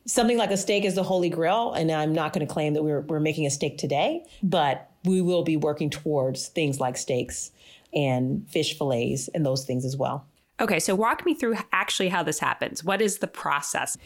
something 0.06 0.38
like 0.38 0.52
a 0.52 0.58
steak 0.58 0.84
is 0.84 0.96
the 0.96 1.04
holy 1.04 1.30
grail, 1.30 1.74
and 1.74 1.92
I'm 1.92 2.14
not 2.14 2.34
going 2.34 2.46
to 2.46 2.54
claim 2.54 2.74
that 2.74 2.84
we're 2.84 3.02
we're 3.02 3.20
making 3.20 3.46
a 3.46 3.50
steak 3.50 3.78
today, 3.78 4.26
but 4.42 4.90
we 5.06 5.22
will 5.22 5.44
be 5.44 5.58
working 5.58 5.90
towards 5.90 6.48
things 6.48 6.80
like 6.80 6.98
steaks 6.98 7.52
and 7.96 8.50
fish 8.50 8.78
fillets 8.78 9.28
and 9.30 9.46
those 9.46 9.66
things 9.66 9.86
as 9.86 9.98
well. 9.98 10.28
Okay, 10.60 10.80
so 10.80 10.96
walk 10.96 11.26
me 11.26 11.34
through 11.34 11.56
actually 11.72 12.10
how 12.10 12.24
this 12.24 12.40
happens. 12.40 12.84
What 12.84 13.02
is 13.02 13.18
the 13.18 13.28
process? 13.28 13.98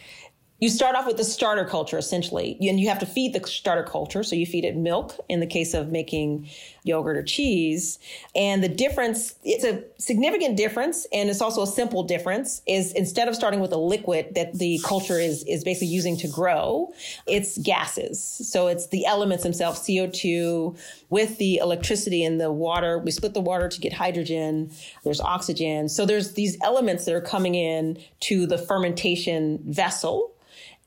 You 0.60 0.70
start 0.70 0.96
off 0.96 1.06
with 1.06 1.18
the 1.18 1.24
starter 1.24 1.66
culture 1.66 1.98
essentially. 1.98 2.58
And 2.62 2.80
you 2.80 2.90
have 2.90 3.00
to 3.00 3.06
feed 3.06 3.34
the 3.34 3.46
starter 3.48 3.84
culture. 3.84 4.24
So 4.24 4.36
you 4.36 4.46
feed 4.46 4.66
it 4.66 4.76
milk 4.76 5.14
in 5.30 5.40
the 5.40 5.46
case 5.46 5.74
of 5.74 5.92
making 5.92 6.50
yogurt 6.84 7.18
or 7.18 7.24
cheese. 7.24 8.00
And 8.36 8.64
the 8.64 8.70
difference 8.70 9.36
it's 9.44 9.64
a 9.64 9.84
significant 9.98 10.58
difference 10.58 11.06
and 11.14 11.30
it's 11.30 11.42
also 11.42 11.62
a 11.62 11.68
simple 11.68 12.04
difference 12.04 12.62
is 12.68 12.92
instead 12.94 13.28
of 13.28 13.36
starting 13.36 13.60
with 13.60 13.72
a 13.72 13.78
liquid 13.78 14.34
that 14.36 14.58
the 14.58 14.80
culture 14.84 15.20
is 15.20 15.44
is 15.44 15.64
basically 15.64 15.88
using 15.88 16.18
to 16.18 16.28
grow 16.28 16.92
it's 17.28 17.58
gases. 17.60 18.22
So 18.22 18.68
it's 18.68 18.88
the 18.88 19.06
elements 19.06 19.44
themselves 19.44 19.82
co2 19.82 20.78
with 21.10 21.38
the 21.38 21.58
electricity 21.58 22.24
and 22.24 22.42
the 22.42 22.52
water. 22.52 23.00
We 23.00 23.12
split 23.12 23.34
the 23.34 23.42
water 23.42 23.68
to 23.70 23.80
get 23.80 23.94
hydrogen. 23.94 24.72
There's 25.04 25.22
oxygen. 25.22 25.90
So 25.90 26.06
there's 26.06 26.34
these 26.34 26.58
elements 26.64 27.06
that 27.06 27.14
are 27.14 27.22
coming 27.22 27.56
in 27.56 28.00
to 28.22 28.48
the 28.48 28.58
fermentation 28.58 29.60
vessel 29.66 30.34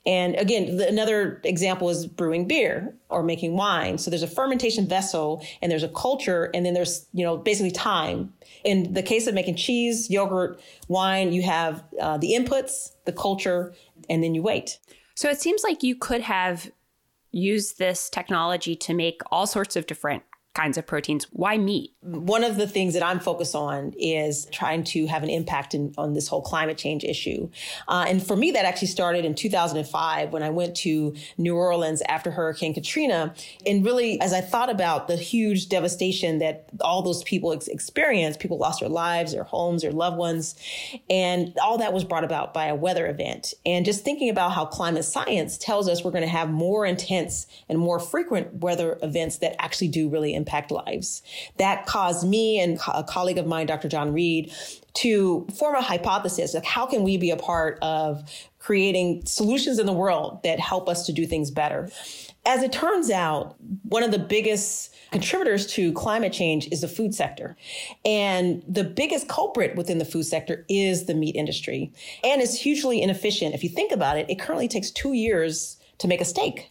and 0.07 0.35
again, 0.37 0.77
the, 0.77 0.89
another 0.89 1.41
example 1.45 1.91
is 1.91 2.07
brewing 2.07 2.47
beer 2.47 2.95
or 3.11 3.23
making 3.23 3.57
wine. 3.57 3.99
So 3.99 4.11
there's 4.11 4.23
a 4.23 4.29
fermentation 4.29 4.89
vessel 4.89 5.45
and 5.61 5.71
there's 5.71 5.83
a 5.83 5.89
culture 5.89 6.51
and 6.55 6.65
then 6.65 6.73
there's, 6.73 7.07
you 7.13 7.25
know, 7.25 7.37
basically 7.37 7.71
time. 7.71 8.33
In 8.65 8.95
the 8.95 9.03
case 9.03 9.27
of 9.27 9.35
making 9.35 9.57
cheese, 9.57 10.09
yogurt, 10.11 10.61
wine, 10.89 11.33
you 11.33 11.43
have 11.43 11.85
uh, 12.01 12.17
the 12.17 12.33
inputs, 12.33 12.93
the 13.05 13.13
culture, 13.13 13.75
and 14.09 14.23
then 14.23 14.35
you 14.35 14.43
wait. 14.43 14.79
So 15.15 15.29
it 15.29 15.41
seems 15.41 15.63
like 15.63 15.83
you 15.83 15.97
could 15.97 16.23
have 16.23 16.71
used 17.31 17.79
this 17.79 18.09
technology 18.09 18.75
to 18.75 18.95
make 18.95 19.21
all 19.31 19.47
sorts 19.47 19.77
of 19.77 19.87
different 19.87 20.23
kinds 20.55 20.77
of 20.77 20.85
proteins. 20.85 21.27
Why 21.31 21.59
meat? 21.59 21.93
One 22.01 22.43
of 22.43 22.57
the 22.57 22.67
things 22.67 22.95
that 22.95 23.05
I'm 23.05 23.21
focused 23.21 23.55
on 23.55 23.93
is 23.97 24.47
trying 24.47 24.83
to 24.85 25.07
have 25.07 25.23
an 25.23 25.31
impact 25.31 25.75
in, 25.75 25.95
on 25.97 26.15
this 26.15 26.27
whole 26.27 26.43
climate 26.43 26.77
change 26.77 27.05
issue. 27.05 27.49
Uh, 27.87 28.07
and 28.09 28.25
for 28.25 28.35
me, 28.35 28.51
that 28.51 28.65
actually 28.65 28.89
started 28.89 29.25
in 29.25 29.37
2005 29.37 30.33
when 30.33 30.43
I 30.43 30.51
went 30.51 30.77
to 30.79 31.15
New 31.39 31.55
Orleans 31.55 32.03
after 32.09 32.33
Hurricane 32.33 32.75
Katrina. 32.75 33.33
And 33.65 33.85
really, 33.85 34.21
as 34.21 34.33
I 34.33 34.41
thought 34.41 34.71
about 34.71 35.07
the 35.07 35.17
huge 35.17 35.69
devastation 35.69 36.39
that 36.39 36.69
all 36.81 37.03
those 37.03 37.23
people 37.23 37.53
ex- 37.53 37.69
experienced, 37.69 38.41
people 38.41 38.59
lost 38.59 38.81
their 38.81 38.89
lives, 38.89 39.33
their 39.33 39.45
homes, 39.45 39.83
their 39.83 39.93
loved 39.93 40.17
ones. 40.17 40.57
And 41.09 41.57
all 41.63 41.79
that 41.79 41.93
was 41.93 42.03
brought 42.03 42.25
about 42.25 42.53
by 42.53 42.67
a 42.67 42.75
weather 42.75 43.07
event. 43.07 43.55
And 43.65 43.85
just 43.85 44.03
thinking 44.03 44.29
about 44.29 44.51
how 44.51 44.67
climate 44.67 45.05
science 45.05 45.59
tells 45.59 45.89
us 45.89 46.03
we're 46.03 46.11
going 46.11 46.23
to 46.23 46.29
have 46.29 46.51
more 46.51 46.85
intense 46.85 47.47
and 47.69 47.79
more 47.79 48.01
frequent 48.01 48.55
weather 48.55 48.99
events 49.01 49.39
that 49.39 49.55
actually 49.63 49.89
do 49.89 50.09
really 50.09 50.40
impact 50.41 50.71
lives. 50.71 51.23
That 51.59 51.87
caused 51.87 52.27
me 52.27 52.59
and 52.59 52.81
a 52.93 53.05
colleague 53.05 53.39
of 53.39 53.47
mine, 53.47 53.67
Dr. 53.67 53.89
John 53.89 54.13
Reed, 54.13 54.53
to 54.95 55.47
form 55.57 55.77
a 55.77 55.83
hypothesis 55.83 56.55
of 56.55 56.65
how 56.65 56.87
can 56.87 57.03
we 57.03 57.17
be 57.17 57.31
a 57.31 57.37
part 57.37 57.79
of 57.83 58.23
creating 58.59 59.25
solutions 59.25 59.79
in 59.79 59.87
the 59.87 59.93
world 59.93 60.43
that 60.43 60.61
help 60.61 60.89
us 60.89 61.07
to 61.07 61.13
do 61.13 61.27
things 61.27 61.51
better. 61.51 61.89
As 62.47 62.63
it 62.63 62.73
turns 62.73 63.11
out, 63.11 63.57
one 63.85 64.03
of 64.03 64.11
the 64.11 64.19
biggest 64.19 64.95
contributors 65.11 65.67
to 65.69 65.93
climate 65.93 66.33
change 66.33 66.69
is 66.71 66.81
the 66.81 66.89
food 66.89 67.15
sector. 67.15 67.57
And 68.05 68.63
the 68.69 68.85
biggest 68.85 69.29
culprit 69.29 69.77
within 69.77 69.99
the 69.99 70.05
food 70.05 70.25
sector 70.25 70.65
is 70.69 71.07
the 71.07 71.15
meat 71.15 71.37
industry. 71.37 71.93
And 72.25 72.41
it's 72.41 72.55
hugely 72.55 73.03
inefficient. 73.03 73.55
If 73.55 73.63
you 73.63 73.71
think 73.71 73.93
about 73.93 74.17
it, 74.17 74.29
it 74.29 74.39
currently 74.39 74.69
takes 74.69 74.91
two 74.91 75.13
years 75.13 75.79
to 75.99 76.09
make 76.09 76.21
a 76.21 76.25
steak. 76.25 76.71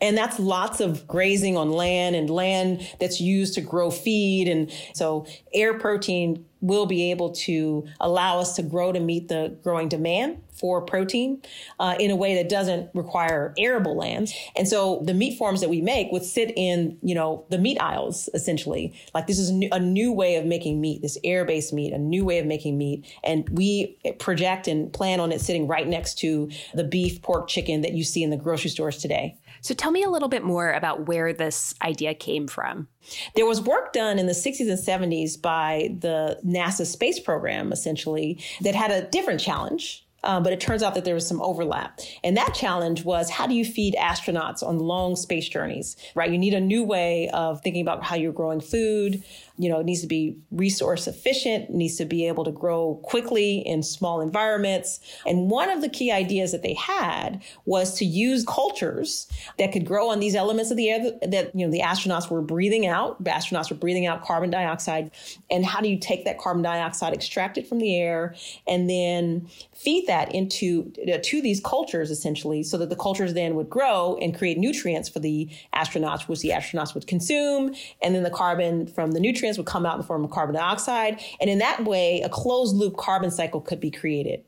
And 0.00 0.16
that's 0.16 0.38
lots 0.38 0.80
of 0.80 1.06
grazing 1.06 1.56
on 1.56 1.70
land 1.70 2.16
and 2.16 2.28
land 2.28 2.86
that's 3.00 3.20
used 3.20 3.54
to 3.54 3.60
grow 3.60 3.90
feed. 3.90 4.48
And 4.48 4.70
so 4.94 5.26
air 5.54 5.78
protein 5.78 6.44
will 6.60 6.86
be 6.86 7.10
able 7.10 7.30
to 7.30 7.86
allow 8.00 8.38
us 8.38 8.56
to 8.56 8.62
grow 8.62 8.90
to 8.92 9.00
meet 9.00 9.28
the 9.28 9.56
growing 9.62 9.88
demand 9.88 10.42
for 10.52 10.80
protein 10.80 11.42
uh, 11.78 11.94
in 12.00 12.10
a 12.10 12.16
way 12.16 12.34
that 12.34 12.48
doesn't 12.48 12.90
require 12.94 13.54
arable 13.58 13.94
lands. 13.94 14.32
And 14.56 14.66
so 14.66 15.02
the 15.04 15.12
meat 15.12 15.36
forms 15.36 15.60
that 15.60 15.68
we 15.68 15.82
make 15.82 16.10
would 16.12 16.24
sit 16.24 16.52
in, 16.56 16.98
you 17.02 17.14
know, 17.14 17.44
the 17.50 17.58
meat 17.58 17.78
aisles 17.78 18.30
essentially. 18.32 18.94
Like 19.14 19.26
this 19.26 19.38
is 19.38 19.50
a 19.50 19.78
new 19.78 20.12
way 20.12 20.36
of 20.36 20.46
making 20.46 20.80
meat, 20.80 21.02
this 21.02 21.18
air-based 21.22 21.74
meat, 21.74 21.92
a 21.92 21.98
new 21.98 22.24
way 22.24 22.38
of 22.38 22.46
making 22.46 22.78
meat. 22.78 23.04
And 23.22 23.46
we 23.50 23.98
project 24.18 24.66
and 24.66 24.90
plan 24.92 25.20
on 25.20 25.30
it 25.30 25.42
sitting 25.42 25.66
right 25.66 25.86
next 25.86 26.18
to 26.20 26.50
the 26.74 26.84
beef, 26.84 27.20
pork, 27.20 27.48
chicken 27.48 27.82
that 27.82 27.92
you 27.92 28.02
see 28.02 28.22
in 28.22 28.30
the 28.30 28.36
grocery 28.36 28.70
stores 28.70 28.96
today. 28.96 29.36
So 29.66 29.74
tell 29.74 29.90
me 29.90 30.04
a 30.04 30.08
little 30.08 30.28
bit 30.28 30.44
more 30.44 30.70
about 30.70 31.08
where 31.08 31.32
this 31.32 31.74
idea 31.82 32.14
came 32.14 32.46
from. 32.46 32.86
There 33.34 33.46
was 33.46 33.60
work 33.60 33.92
done 33.92 34.16
in 34.16 34.26
the 34.26 34.32
60s 34.32 34.60
and 34.60 34.78
70s 34.78 35.42
by 35.42 35.92
the 35.98 36.38
NASA 36.46 36.86
space 36.86 37.18
program, 37.18 37.72
essentially, 37.72 38.38
that 38.60 38.76
had 38.76 38.92
a 38.92 39.08
different 39.08 39.40
challenge. 39.40 40.06
Um, 40.22 40.44
but 40.44 40.52
it 40.52 40.60
turns 40.60 40.84
out 40.84 40.94
that 40.94 41.04
there 41.04 41.14
was 41.14 41.26
some 41.26 41.42
overlap. 41.42 42.00
And 42.22 42.36
that 42.36 42.54
challenge 42.54 43.04
was 43.04 43.28
how 43.28 43.48
do 43.48 43.54
you 43.54 43.64
feed 43.64 43.94
astronauts 43.94 44.62
on 44.62 44.78
long 44.78 45.16
space 45.16 45.48
journeys, 45.48 45.96
right? 46.14 46.30
You 46.30 46.38
need 46.38 46.54
a 46.54 46.60
new 46.60 46.84
way 46.84 47.28
of 47.30 47.60
thinking 47.62 47.82
about 47.82 48.04
how 48.04 48.14
you're 48.14 48.32
growing 48.32 48.60
food, 48.60 49.22
you 49.58 49.68
know, 49.68 49.80
it 49.80 49.84
needs 49.86 50.00
to 50.02 50.06
be 50.06 50.36
resource 50.50 51.06
efficient, 51.06 51.70
needs 51.70 51.96
to 51.96 52.04
be 52.04 52.26
able 52.26 52.44
to 52.44 52.52
grow 52.52 53.00
quickly 53.02 53.58
in 53.58 53.82
small 53.82 54.20
environments. 54.20 55.00
And 55.26 55.50
one 55.50 55.70
of 55.70 55.80
the 55.80 55.88
key 55.88 56.10
ideas 56.10 56.52
that 56.52 56.62
they 56.62 56.74
had 56.74 57.42
was 57.64 57.94
to 57.98 58.04
use 58.04 58.44
cultures 58.44 59.28
that 59.58 59.72
could 59.72 59.86
grow 59.86 60.10
on 60.10 60.20
these 60.20 60.34
elements 60.34 60.70
of 60.70 60.76
the 60.76 60.90
air 60.90 61.10
that, 61.22 61.54
you 61.54 61.64
know, 61.64 61.72
the 61.72 61.80
astronauts 61.80 62.30
were 62.30 62.42
breathing 62.42 62.86
out. 62.86 63.22
The 63.22 63.30
astronauts 63.30 63.70
were 63.70 63.76
breathing 63.76 64.06
out 64.06 64.24
carbon 64.24 64.50
dioxide. 64.50 65.10
And 65.50 65.64
how 65.64 65.80
do 65.80 65.88
you 65.88 65.98
take 65.98 66.24
that 66.24 66.38
carbon 66.38 66.62
dioxide, 66.62 67.14
extract 67.14 67.58
it 67.58 67.66
from 67.66 67.78
the 67.78 67.96
air, 67.96 68.34
and 68.66 68.90
then 68.90 69.48
feed 69.74 70.06
that 70.06 70.34
into 70.34 70.92
uh, 71.12 71.18
to 71.22 71.42
these 71.42 71.60
cultures 71.60 72.10
essentially 72.10 72.62
so 72.62 72.78
that 72.78 72.88
the 72.88 72.96
cultures 72.96 73.34
then 73.34 73.54
would 73.54 73.68
grow 73.68 74.16
and 74.20 74.36
create 74.36 74.58
nutrients 74.58 75.08
for 75.08 75.20
the 75.20 75.48
astronauts 75.74 76.28
which 76.28 76.40
the 76.40 76.48
astronauts 76.48 76.94
would 76.94 77.06
consume 77.06 77.74
and 78.02 78.14
then 78.14 78.22
the 78.22 78.30
carbon 78.30 78.86
from 78.86 79.12
the 79.12 79.20
nutrients 79.20 79.45
nutrients 79.46 79.58
would 79.58 79.66
come 79.66 79.86
out 79.86 79.94
in 79.94 80.00
the 80.00 80.06
form 80.06 80.24
of 80.24 80.30
carbon 80.30 80.54
dioxide. 80.56 81.20
And 81.40 81.48
in 81.48 81.58
that 81.58 81.84
way, 81.84 82.20
a 82.22 82.28
closed 82.28 82.76
loop 82.76 82.96
carbon 82.96 83.30
cycle 83.30 83.60
could 83.60 83.80
be 83.80 83.90
created. 83.90 84.44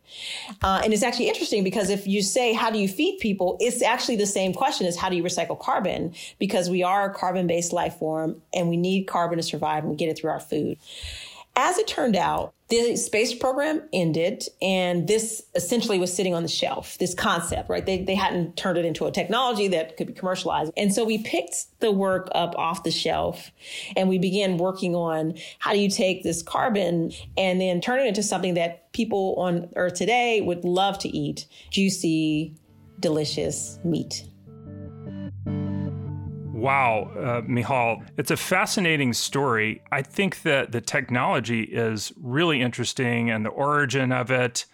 Uh, 0.62 0.80
and 0.82 0.92
it's 0.92 1.02
actually 1.02 1.28
interesting 1.28 1.64
because 1.64 1.90
if 1.90 2.06
you 2.06 2.22
say, 2.22 2.52
how 2.52 2.70
do 2.70 2.78
you 2.78 2.88
feed 2.88 3.18
people? 3.20 3.56
It's 3.60 3.82
actually 3.82 4.16
the 4.16 4.26
same 4.26 4.52
question 4.52 4.86
as 4.86 4.96
how 4.96 5.08
do 5.08 5.16
you 5.16 5.22
recycle 5.22 5.58
carbon? 5.58 6.14
Because 6.38 6.68
we 6.68 6.82
are 6.82 7.10
a 7.10 7.14
carbon 7.14 7.46
based 7.46 7.72
life 7.72 7.94
form 7.96 8.40
and 8.52 8.68
we 8.68 8.76
need 8.76 9.06
carbon 9.06 9.38
to 9.38 9.42
survive 9.42 9.84
and 9.84 9.90
we 9.90 9.96
get 9.96 10.08
it 10.08 10.18
through 10.18 10.30
our 10.30 10.40
food. 10.40 10.78
As 11.60 11.76
it 11.76 11.88
turned 11.88 12.14
out, 12.14 12.54
the 12.68 12.94
space 12.94 13.34
program 13.34 13.82
ended 13.92 14.44
and 14.62 15.08
this 15.08 15.42
essentially 15.56 15.98
was 15.98 16.14
sitting 16.14 16.32
on 16.32 16.44
the 16.44 16.48
shelf, 16.48 16.96
this 16.98 17.14
concept, 17.14 17.68
right? 17.68 17.84
They, 17.84 18.04
they 18.04 18.14
hadn't 18.14 18.56
turned 18.56 18.78
it 18.78 18.84
into 18.84 19.06
a 19.06 19.10
technology 19.10 19.66
that 19.66 19.96
could 19.96 20.06
be 20.06 20.12
commercialized. 20.12 20.72
And 20.76 20.94
so 20.94 21.04
we 21.04 21.18
picked 21.18 21.80
the 21.80 21.90
work 21.90 22.28
up 22.32 22.54
off 22.56 22.84
the 22.84 22.92
shelf 22.92 23.50
and 23.96 24.08
we 24.08 24.18
began 24.18 24.56
working 24.56 24.94
on 24.94 25.34
how 25.58 25.72
do 25.72 25.80
you 25.80 25.90
take 25.90 26.22
this 26.22 26.44
carbon 26.44 27.10
and 27.36 27.60
then 27.60 27.80
turn 27.80 27.98
it 27.98 28.06
into 28.06 28.22
something 28.22 28.54
that 28.54 28.92
people 28.92 29.34
on 29.36 29.68
earth 29.74 29.94
today 29.94 30.40
would 30.40 30.62
love 30.62 30.96
to 31.00 31.08
eat 31.08 31.48
juicy, 31.70 32.54
delicious 33.00 33.80
meat. 33.82 34.22
Wow, 36.58 37.10
uh, 37.16 37.42
Michal, 37.46 38.02
it's 38.16 38.30
a 38.30 38.36
fascinating 38.36 39.12
story. 39.12 39.80
I 39.92 40.02
think 40.02 40.42
that 40.42 40.72
the 40.72 40.80
technology 40.80 41.62
is 41.62 42.12
really 42.20 42.60
interesting 42.60 43.30
and 43.30 43.44
the 43.44 43.50
origin 43.50 44.10
of 44.10 44.30
it. 44.30 44.66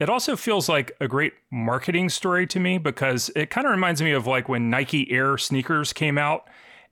It 0.00 0.10
also 0.10 0.36
feels 0.36 0.68
like 0.68 0.92
a 1.00 1.08
great 1.08 1.34
marketing 1.50 2.08
story 2.08 2.46
to 2.48 2.60
me 2.60 2.78
because 2.78 3.30
it 3.36 3.50
kind 3.50 3.66
of 3.66 3.70
reminds 3.70 4.02
me 4.02 4.12
of 4.12 4.26
like 4.26 4.48
when 4.48 4.70
Nike 4.70 5.10
Air 5.10 5.38
sneakers 5.38 5.92
came 5.92 6.18
out 6.18 6.48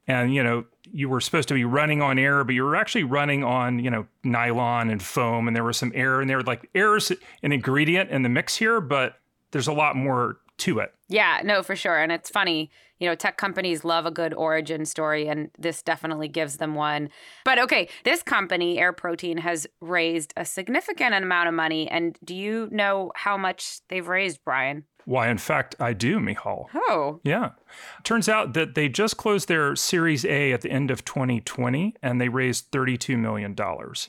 and 0.07 0.33
you 0.35 0.42
know 0.42 0.64
you 0.85 1.09
were 1.09 1.21
supposed 1.21 1.49
to 1.49 1.55
be 1.55 1.64
running 1.64 2.01
on 2.01 2.19
air 2.19 2.45
but 2.45 2.55
you 2.55 2.62
were 2.62 2.77
actually 2.77 3.05
running 3.05 3.42
on 3.42 3.79
you 3.79 3.90
know 3.90 4.07
nylon 4.25 4.90
and 4.90 5.03
foam 5.03 5.49
and 5.49 5.57
there 5.57 5.64
was 5.64 5.77
some 5.77 5.92
air 5.95 6.21
and 6.21 6.31
there 6.31 6.37
were 6.37 6.45
like 6.45 6.69
air 6.75 6.97
is 6.97 7.12
an 7.42 7.53
ingredient 7.53 8.11
in 8.11 8.23
the 8.23 8.29
mix 8.29 8.57
here 8.57 8.81
but 8.81 9.19
there's 9.51 9.66
a 9.66 9.73
lot 9.73 9.97
more 9.97 10.38
to 10.59 10.79
it 10.79 10.95
yeah 11.09 11.40
no 11.45 11.62
for 11.62 11.77
sure 11.77 11.99
and 11.99 12.12
it's 12.12 12.31
funny 12.31 12.71
you 12.99 13.09
know, 13.09 13.15
tech 13.15 13.37
companies 13.37 13.85
love 13.85 14.07
a 14.07 14.11
good 14.11 14.35
origin 14.35 14.85
story, 14.87 15.29
and 15.29 15.51
this 15.59 15.83
definitely 15.83 16.29
gives 16.29 16.57
them 16.57 16.75
one. 16.75 17.11
But 17.45 17.59
okay, 17.59 17.89
this 18.05 18.23
company, 18.23 18.79
Air 18.79 18.93
Protein, 18.93 19.39
has 19.39 19.67
raised 19.81 20.33
a 20.37 20.45
significant 20.45 21.15
amount 21.15 21.49
of 21.49 21.55
money. 21.55 21.89
And 21.91 22.19
do 22.25 22.35
you 22.35 22.69
know 22.71 23.13
how 23.15 23.37
much 23.37 23.81
they've 23.89 24.07
raised, 24.07 24.41
Brian? 24.45 24.85
Why, 25.07 25.29
in 25.29 25.39
fact, 25.39 25.77
I 25.79 25.93
do, 25.93 26.19
Michal. 26.19 26.69
Oh. 26.75 27.21
Yeah. 27.23 27.51
Turns 28.03 28.29
out 28.29 28.55
that 28.55 28.75
they 28.75 28.89
just 28.89 29.17
closed 29.17 29.47
their 29.47 29.77
Series 29.77 30.25
A 30.25 30.53
at 30.53 30.63
the 30.63 30.71
end 30.71 30.91
of 30.91 31.05
2020 31.05 31.95
and 32.03 32.21
they 32.21 32.29
raised 32.29 32.73
$32 32.73 33.17
million. 33.17 33.57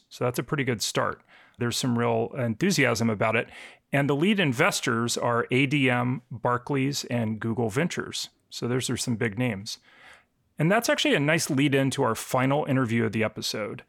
So 0.09 0.23
that's 0.23 0.39
a 0.39 0.43
pretty 0.43 0.63
good 0.63 0.81
start. 0.81 1.21
There's 1.59 1.77
some 1.77 1.99
real 1.99 2.31
enthusiasm 2.35 3.11
about 3.11 3.35
it. 3.35 3.47
And 3.93 4.09
the 4.09 4.15
lead 4.15 4.39
investors 4.39 5.17
are 5.17 5.45
ADM, 5.51 6.21
Barclays, 6.31 7.03
and 7.05 7.39
Google 7.39 7.69
Ventures. 7.69 8.29
So 8.49 8.67
those 8.67 8.89
are 8.89 8.97
some 8.97 9.15
big 9.15 9.37
names. 9.37 9.77
And 10.59 10.71
that's 10.71 10.89
actually 10.89 11.15
a 11.15 11.19
nice 11.19 11.49
lead 11.49 11.75
in 11.75 11.91
to 11.91 12.03
our 12.03 12.15
final 12.15 12.65
interview 12.65 13.05
of 13.05 13.11
the 13.11 13.23
episode. 13.23 13.83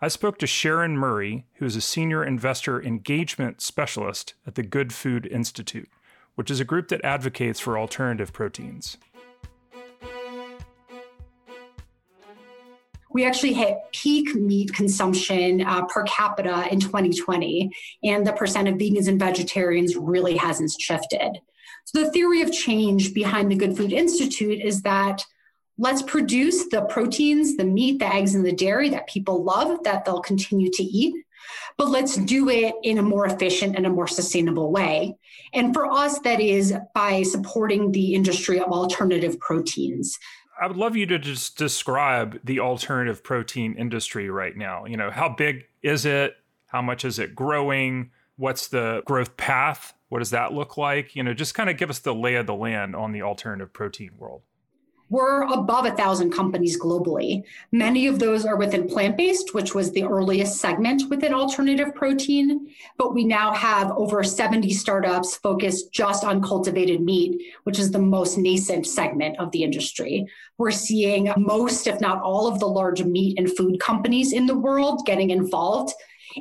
I 0.00 0.08
spoke 0.08 0.38
to 0.38 0.46
Sharon 0.46 0.96
Murray, 0.96 1.46
who 1.54 1.66
is 1.66 1.76
a 1.76 1.80
senior 1.80 2.24
investor 2.24 2.82
engagement 2.82 3.60
specialist 3.60 4.34
at 4.46 4.54
the 4.54 4.62
Good 4.62 4.92
Food 4.92 5.26
Institute, 5.26 5.88
which 6.34 6.50
is 6.50 6.60
a 6.60 6.64
group 6.64 6.88
that 6.88 7.04
advocates 7.04 7.60
for 7.60 7.78
alternative 7.78 8.32
proteins. 8.32 8.96
We 13.14 13.24
actually 13.24 13.52
hit 13.52 13.78
peak 13.92 14.34
meat 14.34 14.74
consumption 14.74 15.62
uh, 15.62 15.86
per 15.86 16.02
capita 16.02 16.68
in 16.70 16.80
2020, 16.80 17.70
and 18.02 18.26
the 18.26 18.32
percent 18.32 18.68
of 18.68 18.74
vegans 18.74 19.08
and 19.08 19.18
vegetarians 19.18 19.96
really 19.96 20.36
hasn't 20.36 20.72
shifted. 20.78 21.40
So 21.84 22.02
the 22.02 22.10
theory 22.10 22.42
of 22.42 22.52
change 22.52 23.14
behind 23.14 23.50
the 23.50 23.56
Good 23.56 23.76
Food 23.76 23.92
Institute 23.92 24.60
is 24.60 24.82
that 24.82 25.24
let's 25.78 26.02
produce 26.02 26.66
the 26.68 26.82
proteins, 26.82 27.56
the 27.56 27.64
meat, 27.64 28.00
the 28.00 28.12
eggs, 28.12 28.34
and 28.34 28.44
the 28.44 28.52
dairy 28.52 28.88
that 28.90 29.08
people 29.08 29.44
love, 29.44 29.84
that 29.84 30.04
they'll 30.04 30.20
continue 30.20 30.70
to 30.72 30.82
eat. 30.82 31.14
But 31.76 31.90
let's 31.90 32.16
do 32.16 32.48
it 32.48 32.74
in 32.82 32.98
a 32.98 33.02
more 33.02 33.26
efficient 33.26 33.76
and 33.76 33.86
a 33.86 33.90
more 33.90 34.06
sustainable 34.06 34.72
way. 34.72 35.16
And 35.52 35.74
for 35.74 35.90
us, 35.90 36.18
that 36.20 36.40
is 36.40 36.74
by 36.94 37.22
supporting 37.22 37.92
the 37.92 38.14
industry 38.14 38.60
of 38.60 38.72
alternative 38.72 39.38
proteins. 39.40 40.18
I 40.60 40.66
would 40.66 40.76
love 40.76 40.96
you 40.96 41.06
to 41.06 41.18
just 41.18 41.58
describe 41.58 42.38
the 42.44 42.60
alternative 42.60 43.22
protein 43.24 43.74
industry 43.76 44.30
right 44.30 44.56
now. 44.56 44.84
You 44.84 44.96
know, 44.96 45.10
how 45.10 45.28
big 45.28 45.64
is 45.82 46.04
it? 46.04 46.36
How 46.66 46.82
much 46.82 47.04
is 47.04 47.18
it 47.18 47.34
growing? 47.34 48.10
What's 48.36 48.68
the 48.68 49.02
growth 49.06 49.36
path 49.36 49.94
what 50.14 50.20
does 50.20 50.30
that 50.30 50.52
look 50.52 50.76
like? 50.76 51.16
You 51.16 51.24
know, 51.24 51.34
just 51.34 51.54
kind 51.54 51.68
of 51.68 51.76
give 51.76 51.90
us 51.90 51.98
the 51.98 52.14
lay 52.14 52.36
of 52.36 52.46
the 52.46 52.54
land 52.54 52.94
on 52.94 53.10
the 53.10 53.22
alternative 53.22 53.72
protein 53.72 54.12
world. 54.16 54.42
We're 55.14 55.42
above 55.44 55.86
a 55.86 55.92
thousand 55.92 56.32
companies 56.32 56.76
globally. 56.76 57.44
Many 57.70 58.08
of 58.08 58.18
those 58.18 58.44
are 58.44 58.56
within 58.56 58.88
plant 58.88 59.16
based, 59.16 59.54
which 59.54 59.72
was 59.72 59.92
the 59.92 60.02
earliest 60.02 60.60
segment 60.60 61.08
within 61.08 61.32
alternative 61.32 61.94
protein. 61.94 62.66
But 62.98 63.14
we 63.14 63.22
now 63.22 63.52
have 63.54 63.92
over 63.92 64.24
70 64.24 64.72
startups 64.72 65.36
focused 65.36 65.92
just 65.92 66.24
on 66.24 66.42
cultivated 66.42 67.00
meat, 67.00 67.40
which 67.62 67.78
is 67.78 67.92
the 67.92 68.00
most 68.00 68.38
nascent 68.38 68.88
segment 68.88 69.38
of 69.38 69.52
the 69.52 69.62
industry. 69.62 70.26
We're 70.58 70.72
seeing 70.72 71.32
most, 71.36 71.86
if 71.86 72.00
not 72.00 72.20
all, 72.20 72.48
of 72.48 72.58
the 72.58 72.66
large 72.66 73.04
meat 73.04 73.38
and 73.38 73.56
food 73.56 73.78
companies 73.78 74.32
in 74.32 74.46
the 74.46 74.58
world 74.58 75.06
getting 75.06 75.30
involved 75.30 75.94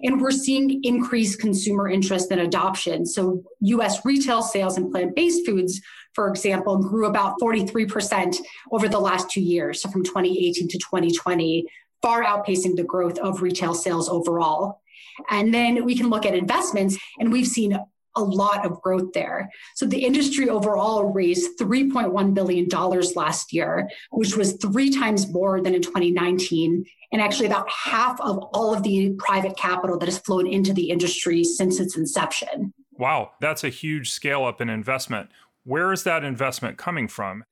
And 0.04 0.20
we're 0.20 0.32
seeing 0.32 0.84
increased 0.84 1.40
consumer 1.40 1.88
interest 1.88 2.32
and 2.32 2.42
adoption. 2.42 3.06
So, 3.06 3.44
US 3.60 4.04
retail 4.04 4.42
sales 4.42 4.78
in 4.78 4.90
plant 4.92 5.16
based 5.16 5.46
foods, 5.46 5.80
for 6.14 6.28
example, 6.28 6.78
grew 6.78 7.06
about 7.06 7.40
43% 7.40 8.38
over 8.72 8.88
the 8.88 9.00
last 9.00 9.30
two 9.30 9.42
years, 9.42 9.82
so 9.82 9.90
from 9.90 10.04
2018 10.04 10.68
to 10.68 10.78
2020, 10.78 11.66
far 12.02 12.24
outpacing 12.24 12.76
the 12.76 12.84
growth 12.84 13.18
of 13.20 13.42
retail 13.42 13.74
sales 13.74 14.10
overall. 14.10 14.82
And 15.30 15.54
then 15.54 15.86
we 15.86 15.96
can 15.96 16.10
look 16.10 16.26
at 16.26 16.36
investments, 16.36 16.98
and 17.20 17.32
we've 17.32 17.48
seen 17.48 17.80
a 18.16 18.24
lot 18.24 18.66
of 18.66 18.82
growth 18.82 19.12
there. 19.14 19.50
So 19.76 19.86
the 19.86 20.04
industry 20.04 20.50
overall 20.50 21.06
raised 21.06 21.58
$3.1 21.60 22.34
billion 22.34 22.68
last 23.16 23.54
year, 23.54 23.90
which 24.12 24.36
was 24.36 24.54
three 24.54 24.92
times 24.92 25.32
more 25.32 25.62
than 25.62 25.74
in 25.74 25.82
2019, 25.82 26.86
and 27.12 27.22
actually 27.22 27.48
about 27.48 27.70
half 27.70 28.20
of 28.22 28.38
all 28.54 28.74
of 28.74 28.84
the 28.84 29.16
private 29.18 29.58
capital 29.58 29.98
that 30.00 30.08
has 30.08 30.20
flowed 30.20 30.48
into 30.48 30.74
the 30.74 30.90
industry 30.90 31.44
since 31.44 31.80
its 31.80 31.98
inception. 31.98 32.74
Wow, 32.98 33.32
that's 33.42 33.64
a 33.64 33.70
huge 33.70 34.12
scale 34.12 34.46
up 34.46 34.62
in 34.62 34.70
investment. 34.70 35.30
Where 35.64 35.92
is 35.94 36.04
that 36.04 36.24
investment 36.24 36.78
coming 36.78 37.08
from? 37.08 37.44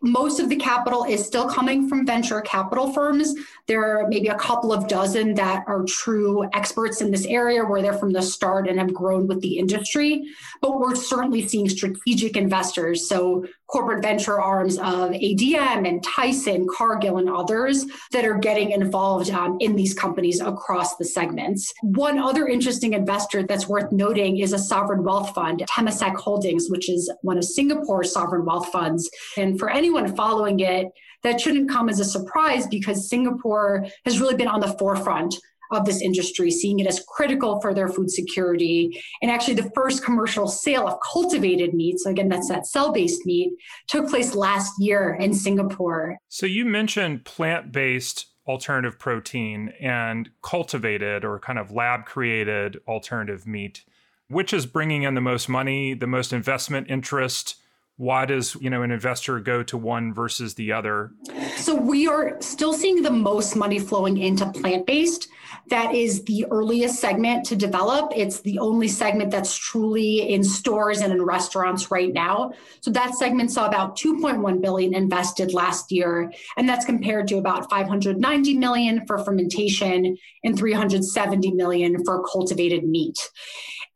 most 0.00 0.38
of 0.38 0.48
the 0.48 0.56
capital 0.56 1.04
is 1.04 1.24
still 1.24 1.48
coming 1.48 1.88
from 1.88 2.06
venture 2.06 2.40
capital 2.40 2.92
firms. 2.92 3.34
There 3.66 3.84
are 3.84 4.08
maybe 4.08 4.28
a 4.28 4.36
couple 4.36 4.72
of 4.72 4.86
dozen 4.86 5.34
that 5.34 5.64
are 5.66 5.84
true 5.84 6.48
experts 6.52 7.00
in 7.00 7.10
this 7.10 7.26
area 7.26 7.64
where 7.64 7.82
they're 7.82 7.98
from 7.98 8.12
the 8.12 8.22
start 8.22 8.68
and 8.68 8.78
have 8.78 8.94
grown 8.94 9.26
with 9.26 9.40
the 9.40 9.58
industry. 9.58 10.24
But 10.60 10.78
we're 10.78 10.94
certainly 10.94 11.46
seeing 11.46 11.68
strategic 11.68 12.36
investors. 12.36 13.08
So 13.08 13.44
corporate 13.68 14.02
venture 14.02 14.40
arms 14.40 14.78
of 14.78 15.10
ADM 15.10 15.86
and 15.86 16.02
Tyson, 16.02 16.66
Cargill, 16.74 17.18
and 17.18 17.28
others 17.28 17.86
that 18.12 18.24
are 18.24 18.38
getting 18.38 18.70
involved 18.70 19.30
um, 19.30 19.56
in 19.60 19.76
these 19.76 19.94
companies 19.94 20.40
across 20.40 20.96
the 20.96 21.04
segments. 21.04 21.72
One 21.82 22.18
other 22.18 22.46
interesting 22.46 22.94
investor 22.94 23.42
that's 23.42 23.68
worth 23.68 23.92
noting 23.92 24.38
is 24.38 24.52
a 24.52 24.58
sovereign 24.58 25.04
wealth 25.04 25.34
fund, 25.34 25.62
Temasek 25.68 26.16
Holdings, 26.16 26.70
which 26.70 26.88
is 26.88 27.12
one 27.22 27.38
of 27.38 27.44
Singapore's 27.44 28.12
sovereign 28.12 28.44
wealth 28.44 28.68
funds. 28.68 29.08
And 29.36 29.58
for 29.58 29.70
anyone 29.70 30.14
following 30.16 30.60
it, 30.60 30.88
that 31.22 31.40
shouldn't 31.40 31.68
come 31.68 31.88
as 31.88 32.00
a 32.00 32.04
surprise 32.04 32.66
because 32.66 33.08
Singapore 33.08 33.86
has 34.04 34.20
really 34.20 34.36
been 34.36 34.48
on 34.48 34.60
the 34.60 34.74
forefront 34.78 35.34
of 35.70 35.84
this 35.84 36.00
industry, 36.00 36.50
seeing 36.50 36.78
it 36.78 36.86
as 36.86 37.04
critical 37.08 37.60
for 37.60 37.74
their 37.74 37.88
food 37.88 38.10
security. 38.10 39.02
And 39.22 39.30
actually, 39.30 39.54
the 39.54 39.70
first 39.74 40.04
commercial 40.04 40.48
sale 40.48 40.86
of 40.86 40.98
cultivated 41.12 41.74
meat, 41.74 41.98
so 41.98 42.10
again, 42.10 42.28
that's 42.28 42.48
that 42.48 42.66
cell 42.66 42.92
based 42.92 43.24
meat, 43.26 43.52
took 43.88 44.08
place 44.08 44.34
last 44.34 44.72
year 44.78 45.16
in 45.20 45.34
Singapore. 45.34 46.18
So 46.28 46.46
you 46.46 46.64
mentioned 46.64 47.24
plant 47.24 47.72
based 47.72 48.26
alternative 48.46 48.98
protein 48.98 49.74
and 49.78 50.30
cultivated 50.42 51.24
or 51.24 51.38
kind 51.38 51.58
of 51.58 51.70
lab 51.70 52.06
created 52.06 52.78
alternative 52.88 53.46
meat. 53.46 53.84
Which 54.30 54.52
is 54.52 54.66
bringing 54.66 55.04
in 55.04 55.14
the 55.14 55.22
most 55.22 55.48
money, 55.48 55.94
the 55.94 56.06
most 56.06 56.32
investment 56.32 56.90
interest? 56.90 57.56
Why 57.98 58.24
does 58.24 58.54
you 58.60 58.70
know 58.70 58.82
an 58.82 58.92
investor 58.92 59.40
go 59.40 59.62
to 59.64 59.76
one 59.76 60.14
versus 60.14 60.54
the 60.54 60.72
other? 60.72 61.12
So 61.56 61.74
we 61.74 62.06
are 62.06 62.40
still 62.40 62.72
seeing 62.72 63.02
the 63.02 63.10
most 63.10 63.56
money 63.56 63.80
flowing 63.80 64.18
into 64.18 64.50
plant-based. 64.52 65.28
That 65.66 65.94
is 65.94 66.22
the 66.24 66.46
earliest 66.50 67.00
segment 67.00 67.44
to 67.46 67.56
develop. 67.56 68.12
It's 68.14 68.40
the 68.40 68.60
only 68.60 68.86
segment 68.86 69.32
that's 69.32 69.56
truly 69.56 70.32
in 70.32 70.44
stores 70.44 71.00
and 71.00 71.12
in 71.12 71.22
restaurants 71.22 71.90
right 71.90 72.12
now. 72.12 72.52
So 72.80 72.92
that 72.92 73.16
segment 73.16 73.50
saw 73.50 73.66
about 73.66 73.98
2.1 73.98 74.62
billion 74.62 74.94
invested 74.94 75.52
last 75.52 75.90
year 75.90 76.32
and 76.56 76.68
that's 76.68 76.84
compared 76.84 77.26
to 77.28 77.38
about 77.38 77.68
590 77.68 78.56
million 78.58 79.06
for 79.06 79.18
fermentation 79.18 80.16
and 80.44 80.56
370 80.56 81.52
million 81.52 82.04
for 82.04 82.24
cultivated 82.24 82.84
meat 82.84 83.18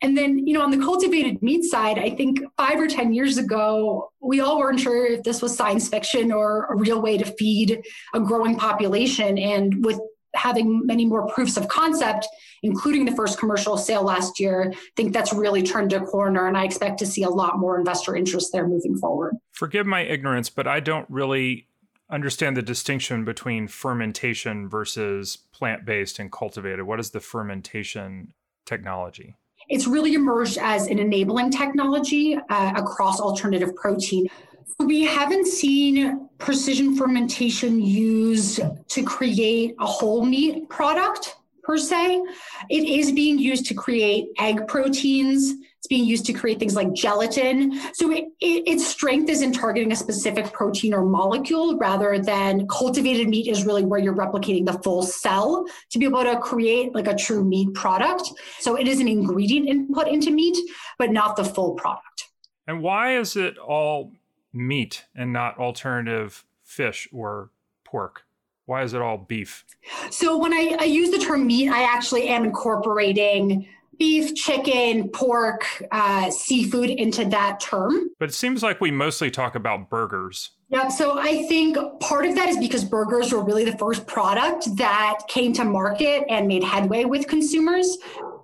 and 0.03 0.17
then, 0.17 0.47
you 0.47 0.53
know, 0.55 0.63
on 0.63 0.73
the 0.73 0.79
cultivated 0.79 1.41
meat 1.43 1.63
side, 1.63 1.97
I 1.97 2.11
think 2.11 2.41
five 2.57 2.79
or 2.79 2.89
10 2.89 3.15
years 3.15 3.39
ago, 3.39 4.11
we 4.21 4.41
all 4.41 4.59
weren't 4.59 4.81
sure 4.81 5.07
if 5.07 5.23
this 5.23 5.41
was 5.41 5.57
science 5.57 5.89
fiction 5.89 6.33
or 6.33 6.67
a 6.67 6.77
real 6.77 7.01
way 7.01 7.17
to 7.17 7.25
feed 7.25 7.81
a 8.13 8.21
growing 8.21 8.57
population. 8.57 9.39
And 9.39 9.85
with 9.85 10.01
having 10.35 10.85
many 10.87 11.05
more 11.05 11.29
proofs 11.29 11.57
of 11.57 11.69
concept, 11.69 12.27
including 12.65 13.05
the 13.05 13.13
first 13.13 13.39
commercial 13.39 13.77
sale 13.77 14.03
last 14.03 14.41
year, 14.41 14.73
I 14.75 14.77
think 14.97 15.13
that's 15.13 15.33
really 15.33 15.63
turned 15.63 15.93
a 15.93 16.01
corner. 16.01 16.49
And 16.49 16.57
I 16.57 16.65
expect 16.65 16.99
to 16.99 17.07
see 17.07 17.23
a 17.23 17.31
lot 17.31 17.59
more 17.59 17.79
investor 17.79 18.17
interest 18.17 18.51
there 18.53 18.67
moving 18.67 18.97
forward. 18.97 19.37
Forgive 19.53 19.87
my 19.87 20.01
ignorance, 20.01 20.51
but 20.51 20.67
I 20.67 20.81
don't 20.81 21.07
really 21.09 21.69
understand 22.11 22.57
the 22.57 22.63
distinction 22.63 23.25
between 23.25 23.69
fermentation 23.69 24.69
versus 24.69 25.37
plant 25.53 25.85
based 25.85 26.19
and 26.19 26.33
cultivated. 26.33 26.83
What 26.83 26.99
is 26.99 27.11
the 27.11 27.21
fermentation 27.21 28.33
technology? 28.67 29.37
It's 29.73 29.87
really 29.87 30.13
emerged 30.13 30.59
as 30.59 30.87
an 30.89 30.99
enabling 30.99 31.51
technology 31.51 32.37
uh, 32.37 32.73
across 32.77 33.21
alternative 33.21 33.75
protein. 33.75 34.29
We 34.79 35.07
haven't 35.07 35.47
seen 35.47 36.29
precision 36.37 36.95
fermentation 36.95 37.81
used 37.81 38.61
to 38.89 39.03
create 39.03 39.75
a 39.81 39.87
whole 39.87 40.27
meat 40.27 40.69
product 40.69 41.37
per 41.63 41.79
se. 41.79 42.23
It 42.69 42.85
is 42.85 43.13
being 43.13 43.39
used 43.39 43.65
to 43.67 43.75
create 43.75 44.27
egg 44.39 44.69
proteins. 44.69 45.55
It's 45.83 45.89
being 45.89 46.05
used 46.05 46.27
to 46.27 46.33
create 46.33 46.61
things 46.61 46.77
like 46.77 46.93
gelatin. 46.93 47.77
So 47.93 48.13
it, 48.13 48.27
it, 48.41 48.69
its 48.69 48.87
strength 48.87 49.29
is 49.29 49.43
in 49.43 49.53
targeting 49.53 49.91
a 49.91 49.97
specific 49.97 50.53
protein 50.53 50.95
or 50.95 51.05
molecule 51.05 51.77
rather 51.77 52.21
than 52.21 52.69
cultivated 52.69 53.29
meat 53.29 53.49
is 53.49 53.67
really 53.67 53.85
where 53.85 53.99
you're 53.99 54.15
replicating 54.15 54.65
the 54.65 54.75
full 54.85 55.03
cell 55.03 55.67
to 55.91 55.99
be 55.99 56.05
able 56.05 56.23
to 56.23 56.39
create 56.39 56.95
like 56.95 57.09
a 57.09 57.17
true 57.17 57.43
meat 57.43 57.75
product. 57.75 58.31
So 58.61 58.77
it 58.77 58.87
is 58.87 59.01
an 59.01 59.09
ingredient 59.09 59.69
input 59.69 60.07
into 60.07 60.31
meat, 60.31 60.57
but 61.01 61.11
not 61.11 61.35
the 61.35 61.45
full 61.45 61.75
product. 61.75 62.29
And 62.69 62.81
why 62.81 63.17
is 63.17 63.35
it 63.35 63.59
all 63.59 64.13
meat 64.53 65.07
and 65.17 65.33
not 65.33 65.59
alternative 65.59 66.45
fish 66.63 67.09
or 67.13 67.51
pork? 67.83 68.23
Why 68.67 68.85
is 68.85 68.95
it 68.95 69.03
all 69.03 69.19
beef? 69.19 69.65
So 70.13 70.39
when 70.39 70.53
I, 70.53 70.77
I 70.79 70.85
use 70.85 71.11
the 71.11 71.19
term 71.19 71.45
meat, 71.45 71.71
I 71.71 71.83
actually 71.83 72.29
am 72.29 72.45
incorporating 72.45 73.67
beef, 74.03 74.35
chicken, 74.35 75.09
pork, 75.11 75.65
uh, 75.93 76.29
seafood 76.29 76.91
into 76.91 77.25
that 77.25 77.61
term. 77.61 78.11
But 78.19 78.31
it 78.31 78.33
seems 78.33 78.61
like 78.61 78.81
we 78.81 78.91
mostly 78.91 79.31
talk 79.31 79.55
about 79.55 79.89
burgers. 79.91 80.51
Yeah, 80.71 80.89
so 80.89 81.21
I 81.21 81.45
think 81.45 81.79
part 82.01 82.27
of 82.27 82.35
that 82.35 82.49
is 82.49 82.59
because 82.59 82.85
burgers 82.85 83.33
were 83.33 83.45
really 83.45 83.65
the 83.65 83.79
first 83.79 84.05
product 84.09 84.77
that 84.77 85.21
came 85.29 85.53
to 85.53 85.65
market 85.65 86.25
and 86.29 86.49
made 86.49 86.65
headway 86.65 87.05
with 87.05 87.29
consumers. 87.29 87.97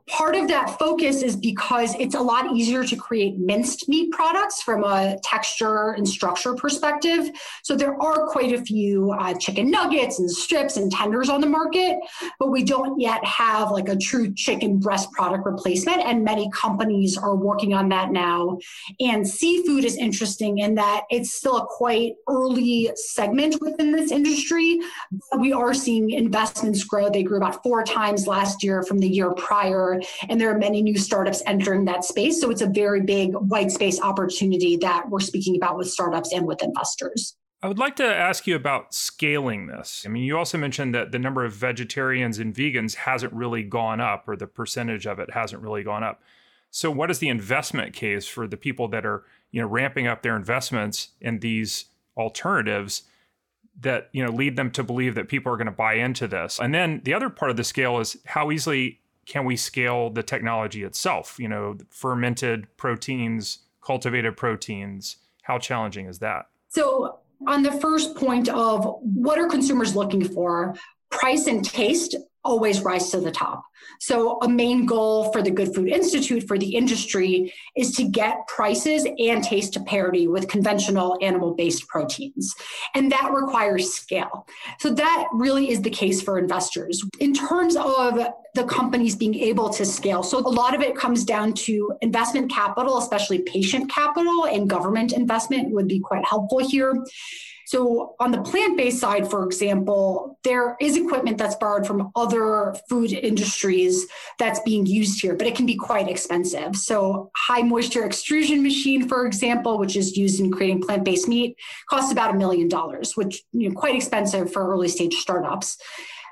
Part 0.09 0.37
of 0.37 0.49
that 0.49 0.79
focus 0.79 1.23
is 1.23 1.37
because 1.37 1.94
it's 1.97 2.14
a 2.14 2.21
lot 2.21 2.55
easier 2.55 2.83
to 2.85 2.97
create 2.97 3.38
minced 3.38 3.88
meat 3.88 4.11
products 4.11 4.62
from 4.62 4.83
a 4.85 5.18
texture 5.23 5.90
and 5.90 6.09
structure 6.09 6.55
perspective. 6.55 7.31
So 7.62 7.77
there 7.77 8.01
are 8.01 8.27
quite 8.27 8.53
a 8.53 8.62
few 8.62 9.12
uh, 9.12 9.35
chicken 9.35 9.71
nuggets 9.71 10.18
and 10.18 10.31
strips 10.31 10.77
and 10.77 10.90
tenders 10.90 11.29
on 11.29 11.40
the 11.40 11.47
market, 11.47 11.99
but 12.38 12.51
we 12.51 12.64
don't 12.64 12.99
yet 12.99 13.23
have 13.25 13.71
like 13.71 13.88
a 13.88 13.97
true 13.97 14.33
chicken 14.35 14.79
breast 14.79 15.12
product 15.12 15.44
replacement. 15.44 16.03
And 16.03 16.25
many 16.25 16.49
companies 16.51 17.18
are 17.18 17.37
working 17.37 17.75
on 17.75 17.88
that 17.90 18.11
now. 18.11 18.59
And 19.01 19.29
seafood 19.29 19.85
is 19.85 19.97
interesting 19.97 20.59
in 20.59 20.75
that 20.77 21.03
it's 21.11 21.33
still 21.35 21.59
a 21.59 21.66
quite 21.66 22.14
early 22.29 22.90
segment 22.94 23.61
within 23.61 23.92
this 23.92 24.11
industry. 24.11 24.81
But 25.31 25.40
We 25.40 25.53
are 25.53 25.75
seeing 25.75 26.11
investments 26.11 26.85
grow. 26.85 27.11
They 27.11 27.23
grew 27.23 27.37
about 27.37 27.62
four 27.62 27.85
times 27.85 28.27
last 28.27 28.62
year 28.62 28.83
from 28.83 28.99
the 28.99 29.09
year 29.09 29.33
prior 29.33 29.98
and 30.29 30.41
there 30.41 30.51
are 30.51 30.59
many 30.59 30.83
new 30.83 30.99
startups 30.99 31.43
entering 31.47 31.85
that 31.87 32.05
space. 32.05 32.41
So 32.41 32.51
it's 32.51 32.63
a 32.63 32.69
very 32.69 33.03
big 33.03 33.35
white 33.35 33.71
space 33.71 34.01
opportunity 34.01 34.77
that 34.79 35.09
we're 35.09 35.21
speaking 35.21 35.57
about 35.57 35.77
with 35.77 35.91
startups 35.91 36.33
and 36.33 36.47
with 36.47 36.63
investors. 36.63 37.37
I 37.61 37.67
would 37.67 37.79
like 37.79 37.97
to 37.97 38.07
ask 38.07 38.47
you 38.47 38.55
about 38.55 38.95
scaling 38.95 39.67
this. 39.67 40.05
I 40.07 40.11
mean, 40.11 40.23
you 40.23 40.39
also 40.39 40.59
mentioned 40.59 40.95
that 40.95 41.11
the 41.11 41.19
number 41.19 41.45
of 41.45 41.53
vegetarians 41.53 42.39
and 42.39 42.55
vegans 42.55 42.95
hasn't 42.95 43.33
really 43.33 43.65
gone 43.65 44.01
up, 44.01 44.29
or 44.29 44.37
the 44.37 44.47
percentage 44.47 45.07
of 45.07 45.19
it 45.19 45.33
hasn't 45.33 45.63
really 45.63 45.83
gone 45.83 46.05
up. 46.05 46.23
So, 46.71 46.91
what 46.91 47.11
is 47.11 47.19
the 47.19 47.29
investment 47.29 47.95
case 47.95 48.27
for 48.29 48.47
the 48.47 48.57
people 48.57 48.87
that 48.89 49.05
are, 49.05 49.25
you 49.51 49.61
know, 49.61 49.67
ramping 49.67 50.07
up 50.07 50.23
their 50.23 50.37
investments 50.37 51.09
in 51.21 51.41
these 51.41 51.87
alternatives 52.17 53.03
that 53.81 54.09
you 54.13 54.25
know 54.25 54.31
lead 54.31 54.57
them 54.57 54.71
to 54.73 54.83
believe 54.83 55.15
that 55.15 55.29
people 55.29 55.53
are 55.53 55.57
going 55.57 55.67
to 55.67 55.73
buy 55.73 55.95
into 55.95 56.29
this? 56.29 56.61
And 56.61 56.73
then 56.73 57.01
the 57.05 57.15
other 57.15 57.29
part 57.29 57.51
of 57.51 57.57
the 57.57 57.65
scale 57.65 57.99
is 57.99 58.17
how 58.25 58.53
easily 58.53 59.01
can 59.29 59.45
we 59.45 59.57
scale 59.57 60.11
the 60.11 60.23
technology 60.23 60.83
itself? 60.83 61.37
You 61.38 61.49
know, 61.49 61.77
fermented 61.91 62.67
proteins, 62.77 63.59
cultivated 63.83 64.37
proteins. 64.37 65.19
How 65.43 65.59
challenging 65.59 66.07
is 66.07 66.19
that? 66.21 66.47
So, 66.71 67.21
on 67.47 67.62
the 67.62 67.73
first 67.73 68.17
point 68.17 68.49
of 68.49 68.97
what 69.03 69.38
are 69.38 69.47
consumers 69.47 69.95
looking 69.95 70.25
for, 70.25 70.75
price 71.11 71.47
and 71.47 71.64
taste 71.64 72.17
always 72.44 72.83
rise 72.83 73.11
to 73.11 73.20
the 73.20 73.31
top. 73.31 73.64
So, 74.01 74.38
a 74.42 74.48
main 74.48 74.87
goal 74.87 75.33
for 75.33 75.42
the 75.42 75.51
Good 75.51 75.74
Food 75.74 75.88
Institute 75.88 76.46
for 76.46 76.59
the 76.59 76.74
industry 76.74 77.53
is 77.77 77.92
to 77.96 78.05
get 78.05 78.46
prices 78.46 79.07
and 79.18 79.42
taste 79.42 79.72
to 79.74 79.81
parity 79.81 80.29
with 80.29 80.48
conventional 80.48 81.16
animal 81.20 81.55
based 81.55 81.88
proteins. 81.88 82.55
And 82.94 83.11
that 83.12 83.33
requires 83.33 83.92
scale. 83.92 84.46
So, 84.79 84.90
that 84.94 85.29
really 85.33 85.70
is 85.70 85.83
the 85.83 85.90
case 85.90 86.22
for 86.22 86.38
investors. 86.38 87.03
In 87.20 87.35
terms 87.35 87.77
of 87.77 88.18
the 88.55 88.64
companies 88.64 89.16
being 89.16 89.35
able 89.35 89.70
to 89.70 89.85
scale, 89.85 90.22
so 90.22 90.38
a 90.38 90.40
lot 90.40 90.74
of 90.74 90.81
it 90.81 90.96
comes 90.96 91.24
down 91.24 91.53
to 91.55 91.92
investment 92.01 92.51
capital, 92.51 92.98
especially 92.98 93.40
patient 93.40 93.90
capital, 93.90 94.46
and 94.46 94.68
government 94.68 95.12
investment 95.12 95.70
would 95.72 95.88
be 95.88 96.01
quite 96.01 96.24
helpful 96.24 96.59
here. 96.59 97.05
So, 97.68 98.14
on 98.18 98.31
the 98.31 98.40
plant 98.40 98.78
based 98.78 98.98
side, 98.98 99.28
for 99.28 99.44
example, 99.44 100.38
there 100.42 100.74
is 100.81 100.96
equipment 100.96 101.37
that's 101.37 101.54
borrowed 101.57 101.87
from 101.87 102.11
other 102.16 102.74
food 102.88 103.12
industries 103.12 104.07
that's 104.38 104.59
being 104.61 104.87
used 104.87 105.20
here, 105.20 105.37
but 105.37 105.46
it 105.46 105.54
can 105.54 105.66
be 105.66 105.76
quite 105.76 106.09
expensive. 106.09 106.76
So, 106.76 107.31
high 107.37 107.61
moisture 107.61 108.07
extrusion 108.07 108.62
machine, 108.62 109.07
for 109.07 109.26
example, 109.26 109.78
which 109.78 109.96
is 109.96 110.16
used 110.16 110.40
in 110.40 110.50
creating 110.50 110.81
plant 110.81 111.04
based 111.04 111.28
meat, 111.28 111.59
costs 111.90 112.11
about 112.11 112.35
a 112.35 112.38
million 112.38 112.68
dollars, 112.68 113.18
which 113.18 113.42
you 113.52 113.68
know 113.68 113.74
quite 113.74 113.94
expensive 113.94 114.50
for 114.50 114.66
early 114.66 114.88
stage 114.88 115.16
startups 115.16 115.76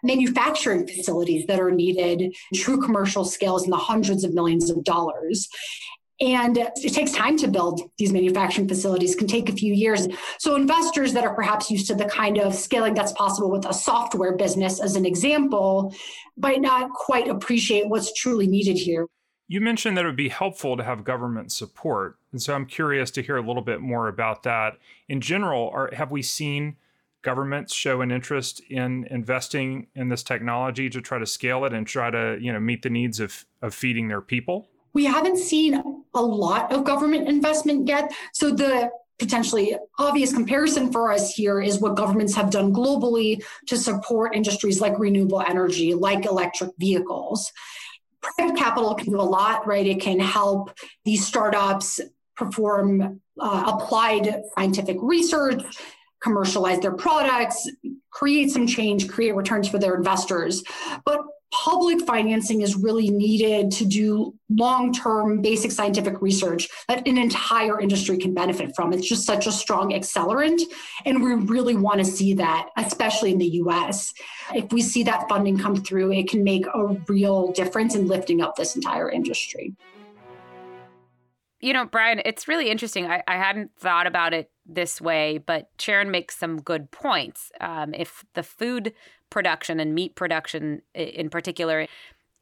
manufacturing 0.03 0.87
facilities 0.87 1.46
that 1.46 1.59
are 1.59 1.70
needed, 1.70 2.35
true 2.55 2.81
commercial 2.81 3.25
scales 3.25 3.64
in 3.64 3.70
the 3.70 3.77
hundreds 3.77 4.25
of 4.25 4.33
millions 4.33 4.70
of 4.70 4.85
dollars. 4.85 5.49
And 6.21 6.57
it 6.57 6.95
takes 6.95 7.13
time 7.13 7.37
to 7.39 7.49
build 7.49 7.91
these 7.99 8.11
manufacturing 8.11 8.69
facilities, 8.69 9.15
can 9.15 9.27
take 9.27 9.51
a 9.51 9.53
few 9.53 9.75
years. 9.75 10.09
So, 10.39 10.57
investors 10.57 11.13
that 11.13 11.25
are 11.25 11.35
perhaps 11.35 11.71
used 11.71 11.89
to 11.89 11.95
the 11.95 12.07
kind 12.07 12.39
of 12.39 12.55
scaling 12.55 12.95
that's 12.95 13.13
possible 13.13 13.51
with 13.51 13.67
a 13.67 13.75
software 13.75 14.35
business, 14.35 14.81
as 14.81 14.97
an 14.97 15.05
example, 15.05 15.95
might 16.39 16.63
not 16.63 16.91
quite 16.91 17.29
appreciate 17.29 17.89
what's 17.89 18.15
truly 18.15 18.47
needed 18.47 18.79
here. 18.79 19.07
You 19.49 19.61
mentioned 19.61 19.97
that 19.97 20.05
it 20.05 20.09
would 20.09 20.17
be 20.17 20.31
helpful 20.31 20.77
to 20.77 20.83
have 20.83 21.05
government 21.05 21.53
support. 21.53 22.17
And 22.33 22.41
so, 22.41 22.55
I'm 22.55 22.65
curious 22.65 23.11
to 23.13 23.23
hear 23.23 23.37
a 23.37 23.47
little 23.47 23.63
bit 23.63 23.83
more 23.83 24.09
about 24.09 24.43
that. 24.45 24.79
In 25.09 25.21
general, 25.21 25.69
are, 25.75 25.91
have 25.93 26.11
we 26.11 26.23
seen 26.23 26.77
governments 27.21 27.75
show 27.75 28.01
an 28.01 28.11
interest 28.11 28.63
in 28.71 29.07
investing 29.11 29.89
in 29.95 30.09
this 30.09 30.23
technology 30.23 30.89
to 30.89 31.03
try 31.03 31.19
to 31.19 31.27
scale 31.27 31.67
it 31.67 31.75
and 31.75 31.87
try 31.87 32.09
to 32.09 32.39
you 32.41 32.51
know 32.51 32.61
meet 32.61 32.81
the 32.81 32.89
needs 32.89 33.21
of, 33.21 33.45
of 33.61 33.75
feeding 33.75 34.09
their 34.09 34.23
people? 34.23 34.71
We 34.97 35.05
haven't 35.05 35.37
seen 35.37 36.05
a 36.15 36.23
lot 36.23 36.73
of 36.73 36.83
government 36.83 37.29
investment 37.29 37.87
yet. 37.87 38.11
So 38.33 38.51
the 38.51 38.91
potentially 39.19 39.77
obvious 39.99 40.33
comparison 40.33 40.91
for 40.91 41.13
us 41.13 41.35
here 41.35 41.61
is 41.61 41.81
what 41.81 41.97
governments 41.97 42.35
have 42.35 42.49
done 42.51 42.73
globally 42.73 43.45
to 43.67 43.77
support 43.77 44.35
industries 44.35 44.81
like 44.81 44.99
renewable 44.99 45.43
energy, 45.43 45.93
like 45.93 46.25
electric 46.25 46.71
vehicles. 46.79 47.53
Private 48.23 48.57
capital 48.57 48.95
can 48.95 49.13
do 49.13 49.21
a 49.21 49.31
lot, 49.39 49.67
right? 49.67 49.87
It 49.87 50.01
can 50.01 50.19
help 50.19 50.75
these 51.05 51.27
startups 51.27 52.01
perform 52.35 53.21
uh, 53.39 53.73
applied 53.75 54.45
scientific 54.55 54.97
research, 55.03 55.63
commercialize 56.23 56.81
their 56.81 56.95
products, 56.95 57.71
create 58.11 58.51
some 58.51 58.67
change, 58.67 59.09
create 59.09 59.35
returns 59.35 59.69
for 59.69 59.79
their 59.79 59.95
investors. 59.95 60.65
But 61.05 61.21
public 61.64 62.03
financing 62.07 62.61
is 62.61 62.77
really 62.77 63.09
needed 63.09 63.71
to 63.71 63.85
do 63.87 64.35
long 64.51 64.92
term 64.92 65.40
basic 65.40 65.73
scientific 65.73 66.21
research 66.21 66.69
that 66.88 67.07
an 67.07 67.16
entire 67.16 67.81
industry 67.81 68.19
can 68.19 68.35
benefit 68.35 68.75
from. 68.77 68.92
It's 68.92 69.09
just 69.09 69.25
such 69.25 69.47
a 69.47 69.53
strong 69.53 69.92
accelerant. 69.92 70.61
And 71.07 71.23
we 71.23 71.33
really 71.33 71.75
want 71.75 71.99
to 71.99 72.05
see 72.05 72.35
that, 72.35 72.69
especially 72.77 73.33
in 73.33 73.38
the 73.38 73.49
US. 73.62 74.12
If 74.55 74.71
we 74.73 74.83
see 74.83 75.03
that 75.05 75.29
funding 75.29 75.59
come 75.59 75.77
through, 75.77 76.12
it 76.12 76.29
can 76.29 76.45
make 76.45 76.66
a 76.66 76.87
real 77.09 77.53
difference 77.53 77.95
in 77.95 78.07
lifting 78.07 78.42
up 78.42 78.57
this 78.57 78.77
entire 78.77 79.11
industry. 79.11 79.75
You 81.61 81.73
know, 81.73 81.87
Brian, 81.87 82.21
it's 82.25 82.47
really 82.47 82.69
interesting. 82.69 83.07
I, 83.07 83.23
I 83.27 83.37
hadn't 83.37 83.71
thought 83.79 84.07
about 84.07 84.35
it 84.35 84.51
this 84.66 85.01
way, 85.01 85.38
but 85.38 85.71
Sharon 85.79 86.11
makes 86.11 86.37
some 86.37 86.61
good 86.61 86.90
points. 86.90 87.51
Um, 87.61 87.95
if 87.95 88.25
the 88.35 88.42
food 88.42 88.92
production 89.31 89.81
and 89.81 89.95
meat 89.95 90.15
production 90.15 90.83
in 90.95 91.31
particular 91.31 91.87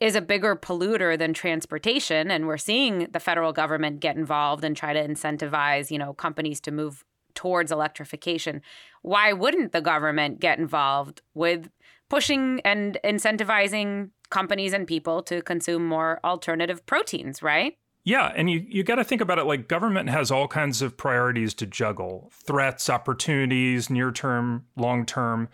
is 0.01 0.14
a 0.14 0.20
bigger 0.20 0.57
polluter 0.57 1.18
than 1.18 1.33
transportation. 1.33 2.31
And 2.31 2.47
we're 2.47 2.59
seeing 2.59 3.09
the 3.11 3.20
federal 3.20 3.53
government 3.53 4.01
get 4.01 4.16
involved 4.16 4.64
and 4.64 4.77
try 4.77 4.92
to 4.92 5.07
incentivize 5.07 5.90
you 5.90 5.99
know 5.99 6.12
companies 6.12 6.61
to 6.61 6.70
move 6.70 7.05
towards 7.35 7.73
electrification. 7.73 8.62
Why 9.03 9.33
wouldn't 9.33 9.73
the 9.73 9.81
government 9.81 10.40
get 10.40 10.59
involved 10.59 11.23
with 11.35 11.68
pushing 12.09 12.61
and 12.64 12.99
incentivizing 13.05 14.11
companies 14.31 14.73
and 14.73 14.87
people 14.87 15.23
to 15.25 15.42
consume 15.42 15.87
more 15.87 16.20
alternative 16.25 16.85
proteins 16.87 17.42
right? 17.42 17.77
Yeah, 18.05 18.33
and 18.37 18.51
you, 18.51 18.64
you 18.68 18.85
got 18.85 18.97
to 18.97 19.05
think 19.05 19.23
about 19.23 19.38
it 19.38 19.44
like 19.44 19.66
government 19.66 20.11
has 20.11 20.31
all 20.31 20.47
kinds 20.47 20.83
of 20.83 20.97
priorities 20.97 21.55
to 21.55 21.66
juggle 21.66 22.31
threats, 22.35 22.90
opportunities, 22.90 23.88
near 23.88 24.12
term, 24.12 24.66
long 24.77 25.07
term. 25.07 25.49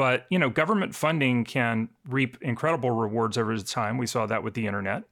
But 0.00 0.24
you 0.30 0.38
know, 0.38 0.48
government 0.48 0.94
funding 0.94 1.44
can 1.44 1.90
reap 2.08 2.38
incredible 2.40 2.90
rewards 2.90 3.36
over 3.36 3.58
time. 3.58 3.98
We 3.98 4.06
saw 4.06 4.24
that 4.24 4.42
with 4.42 4.54
the 4.54 4.66
internet, 4.66 5.04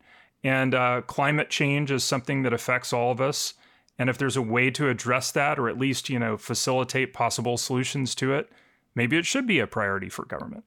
and 0.43 0.75
uh, 0.75 1.03
climate 1.03 1.51
change 1.51 1.91
is 1.91 2.03
something 2.03 2.41
that 2.45 2.55
affects 2.55 2.91
all 2.91 3.13
of 3.13 3.21
us. 3.21 3.53
And 3.99 4.09
if 4.09 4.17
there's 4.17 4.39
a 4.39 4.41
way 4.41 4.71
to 4.71 4.89
address 4.89 5.31
that, 5.33 5.59
or 5.59 5.69
at 5.69 5.79
least 5.79 6.09
you 6.09 6.19
know 6.19 6.39
facilitate 6.39 7.13
possible 7.13 7.59
solutions 7.59 8.15
to 8.15 8.33
it, 8.33 8.51
maybe 8.95 9.19
it 9.19 9.27
should 9.27 9.47
be 9.47 9.59
a 9.59 9.67
priority 9.67 10.09
for 10.09 10.25
government. 10.25 10.65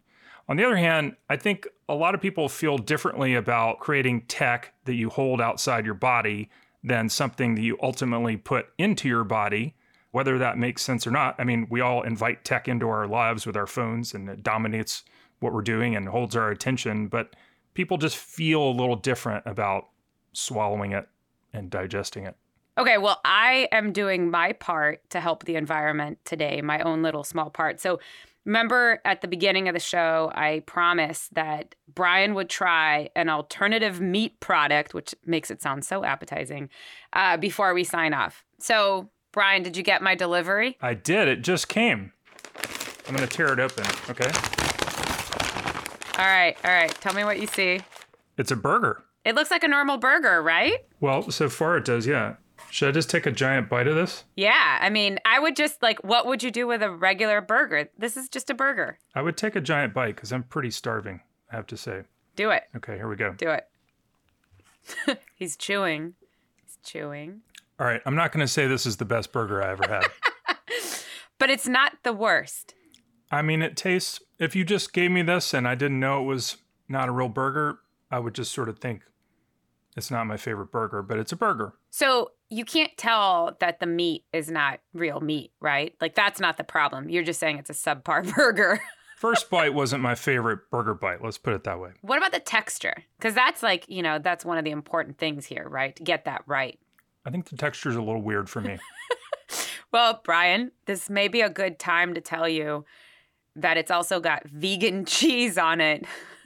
On 0.48 0.56
the 0.56 0.66
other 0.66 0.78
hand, 0.78 1.16
I 1.28 1.36
think 1.36 1.68
a 1.90 1.96
lot 1.96 2.14
of 2.14 2.22
people 2.22 2.48
feel 2.48 2.78
differently 2.78 3.34
about 3.34 3.80
creating 3.80 4.26
tech 4.28 4.76
that 4.86 4.94
you 4.94 5.10
hold 5.10 5.42
outside 5.42 5.84
your 5.84 5.96
body 5.96 6.52
than 6.84 7.10
something 7.10 7.56
that 7.56 7.64
you 7.64 7.76
ultimately 7.82 8.38
put 8.38 8.68
into 8.78 9.08
your 9.08 9.24
body 9.24 9.74
whether 10.12 10.38
that 10.38 10.58
makes 10.58 10.82
sense 10.82 11.08
or 11.08 11.12
not. 11.12 11.36
I 11.40 11.44
mean, 11.44 11.68
we 11.70 11.82
all 11.82 12.02
invite 12.04 12.44
tech 12.44 12.68
into 12.68 12.90
our 12.90 13.08
lives 13.08 13.46
with 13.46 13.56
our 13.56 13.68
phones 13.68 14.14
and 14.14 14.30
it 14.30 14.44
dominates 14.44 15.04
what 15.40 15.54
we're 15.54 15.62
doing 15.62 15.96
and 15.96 16.08
holds 16.08 16.36
our 16.36 16.52
attention, 16.52 17.08
but 17.08 17.36
people 17.74 17.98
just 17.98 18.18
feel 18.18 18.62
a 18.62 18.72
little 18.72 18.96
different 18.96 19.46
about 19.46 19.88
swallowing 20.34 20.92
it 20.92 21.08
and 21.54 21.70
digesting 21.70 22.26
it. 22.26 22.36
Okay, 22.78 22.98
well, 22.98 23.20
I 23.26 23.68
am 23.72 23.92
doing 23.92 24.32
my 24.32 24.54
part 24.54 25.08
to 25.10 25.20
help 25.20 25.44
the 25.44 25.56
environment 25.56 26.20
today, 26.24 26.62
my 26.62 26.80
own 26.82 27.02
little 27.02 27.24
small 27.24 27.50
part. 27.50 27.82
So, 27.82 28.00
remember 28.46 29.02
at 29.06 29.22
the 29.22 29.28
beginning 29.28 29.68
of 29.68 29.74
the 29.74 29.80
show, 29.80 30.32
I 30.34 30.64
promised 30.66 31.34
that 31.34 31.76
Brian 31.94 32.34
would 32.34 32.50
try 32.50 33.10
an 33.16 33.30
alternative 33.30 34.00
meat 34.00 34.40
product, 34.40 34.94
which 34.94 35.14
makes 35.26 35.52
it 35.52 35.62
sound 35.62 35.84
so 35.86 36.04
appetizing, 36.04 36.70
uh, 37.14 37.38
before 37.38 37.74
we 37.74 37.84
sign 37.84 38.14
off. 38.14 38.46
So, 38.58 39.10
Brian, 39.32 39.64
did 39.64 39.78
you 39.78 39.84
get 39.84 40.02
my 40.02 40.14
delivery? 40.16 40.78
I 40.82 40.94
did. 40.94 41.28
It 41.28 41.42
just 41.42 41.68
came. 41.70 42.12
I'm 43.08 43.16
going 43.16 43.28
to 43.28 43.34
tear 43.34 43.54
it 43.54 43.60
open, 43.60 43.86
okay? 44.10 44.30
All 46.20 46.26
right, 46.28 46.56
all 46.64 46.72
right. 46.72 46.92
Tell 47.02 47.14
me 47.14 47.24
what 47.24 47.40
you 47.40 47.48
see. 47.48 47.80
It's 48.38 48.52
a 48.52 48.56
burger. 48.56 49.04
It 49.24 49.36
looks 49.36 49.52
like 49.52 49.64
a 49.64 49.68
normal 49.68 49.98
burger, 49.98 50.42
right? 50.42 50.86
Well, 51.00 51.32
so 51.32 51.48
far 51.50 51.78
it 51.78 51.86
does, 51.86 52.06
yeah. 52.06 52.36
Should 52.70 52.90
I 52.90 52.92
just 52.92 53.10
take 53.10 53.26
a 53.26 53.32
giant 53.32 53.70
bite 53.70 53.88
of 53.88 53.96
this? 53.96 54.24
Yeah, 54.36 54.78
I 54.82 54.90
mean, 54.90 55.20
I 55.26 55.40
would 55.40 55.56
just 55.56 55.82
like, 55.82 56.04
what 56.04 56.26
would 56.26 56.42
you 56.44 56.52
do 56.52 56.68
with 56.68 56.82
a 56.82 56.90
regular 56.92 57.42
burger? 57.42 57.90
This 57.98 58.16
is 58.18 58.30
just 58.30 58.50
a 58.50 58.54
burger. 58.54 58.98
I 59.16 59.22
would 59.22 59.38
take 59.38 59.56
a 59.56 59.62
giant 59.62 59.94
bite 59.94 60.16
because 60.16 60.32
I'm 60.32 60.44
pretty 60.44 60.72
starving, 60.72 61.22
I 61.52 61.56
have 61.56 61.68
to 61.68 61.78
say. 61.78 62.04
Do 62.36 62.50
it. 62.52 62.64
Okay, 62.76 62.96
here 62.96 63.08
we 63.10 63.16
go. 63.16 63.34
Do 63.34 63.50
it. 63.50 63.68
He's 65.36 65.58
chewing. 65.58 66.16
He's 66.64 66.78
chewing. 66.84 67.42
All 67.82 67.88
right, 67.88 68.02
I'm 68.06 68.14
not 68.14 68.32
going 68.32 68.46
to 68.46 68.48
say 68.48 68.68
this 68.68 68.86
is 68.86 68.98
the 68.98 69.06
best 69.06 69.32
burger 69.32 69.64
I 69.64 69.72
ever 69.72 69.88
had. 69.88 70.06
but 71.40 71.50
it's 71.50 71.68
not 71.68 71.94
the 72.04 72.14
worst. 72.14 72.76
I 73.32 73.42
mean, 73.42 73.64
it 73.64 73.76
tastes, 73.76 74.20
if 74.38 74.56
you 74.56 74.64
just 74.64 74.94
gave 74.94 75.10
me 75.10 75.24
this 75.24 75.52
and 75.52 75.68
I 75.68 75.74
didn't 75.74 76.00
know 76.00 76.22
it 76.22 76.26
was 76.26 76.58
not 76.88 77.10
a 77.10 77.12
real 77.12 77.28
burger, 77.28 77.80
I 78.12 78.20
would 78.20 78.36
just 78.36 78.52
sort 78.52 78.70
of 78.70 78.78
think 78.78 79.02
it's 79.98 80.12
not 80.12 80.28
my 80.28 80.38
favorite 80.38 80.72
burger, 80.72 81.02
but 81.02 81.18
it's 81.18 81.32
a 81.32 81.36
burger. 81.36 81.74
So 81.90 82.34
you 82.52 82.66
can't 82.66 82.96
tell 82.98 83.58
that 83.60 83.80
the 83.80 83.88
meat 83.88 84.26
is 84.32 84.52
not 84.52 84.80
real 84.94 85.20
meat, 85.20 85.52
right? 85.60 85.96
Like 86.00 86.14
that's 86.14 86.40
not 86.40 86.58
the 86.58 86.64
problem. 86.64 87.10
You're 87.10 87.24
just 87.24 87.40
saying 87.40 87.58
it's 87.58 87.72
a 87.72 87.74
subpar 87.74 88.36
burger. 88.36 88.80
First 89.18 89.50
bite 89.50 89.74
wasn't 89.74 90.04
my 90.04 90.14
favorite 90.14 90.70
burger 90.70 90.94
bite. 90.94 91.24
Let's 91.24 91.40
put 91.40 91.54
it 91.56 91.64
that 91.64 91.80
way. 91.80 91.94
What 92.02 92.20
about 92.20 92.32
the 92.32 92.40
texture? 92.40 92.94
Because 93.18 93.34
that's 93.34 93.64
like, 93.64 93.86
you 93.88 94.04
know, 94.04 94.20
that's 94.20 94.46
one 94.46 94.60
of 94.60 94.66
the 94.66 94.72
important 94.72 95.18
things 95.18 95.48
here, 95.48 95.68
right? 95.68 95.96
To 95.96 96.04
get 96.04 96.26
that 96.26 96.44
right. 96.46 96.78
I 97.26 97.30
think 97.30 97.50
the 97.50 97.58
texture 97.58 97.90
is 97.90 97.96
a 97.96 98.02
little 98.02 98.22
weird 98.22 98.50
for 98.50 98.62
me. 98.62 98.78
well, 99.92 100.22
Brian, 100.24 100.72
this 100.86 101.10
may 101.10 101.28
be 101.28 101.42
a 101.42 101.50
good 101.50 101.80
time 101.80 102.14
to 102.14 102.22
tell 102.22 102.48
you 102.50 102.86
that 103.56 103.78
it's 103.78 103.92
also 103.92 104.20
got 104.20 104.48
vegan 104.48 105.06
cheese 105.06 105.58
on 105.58 105.82
it. 105.82 106.06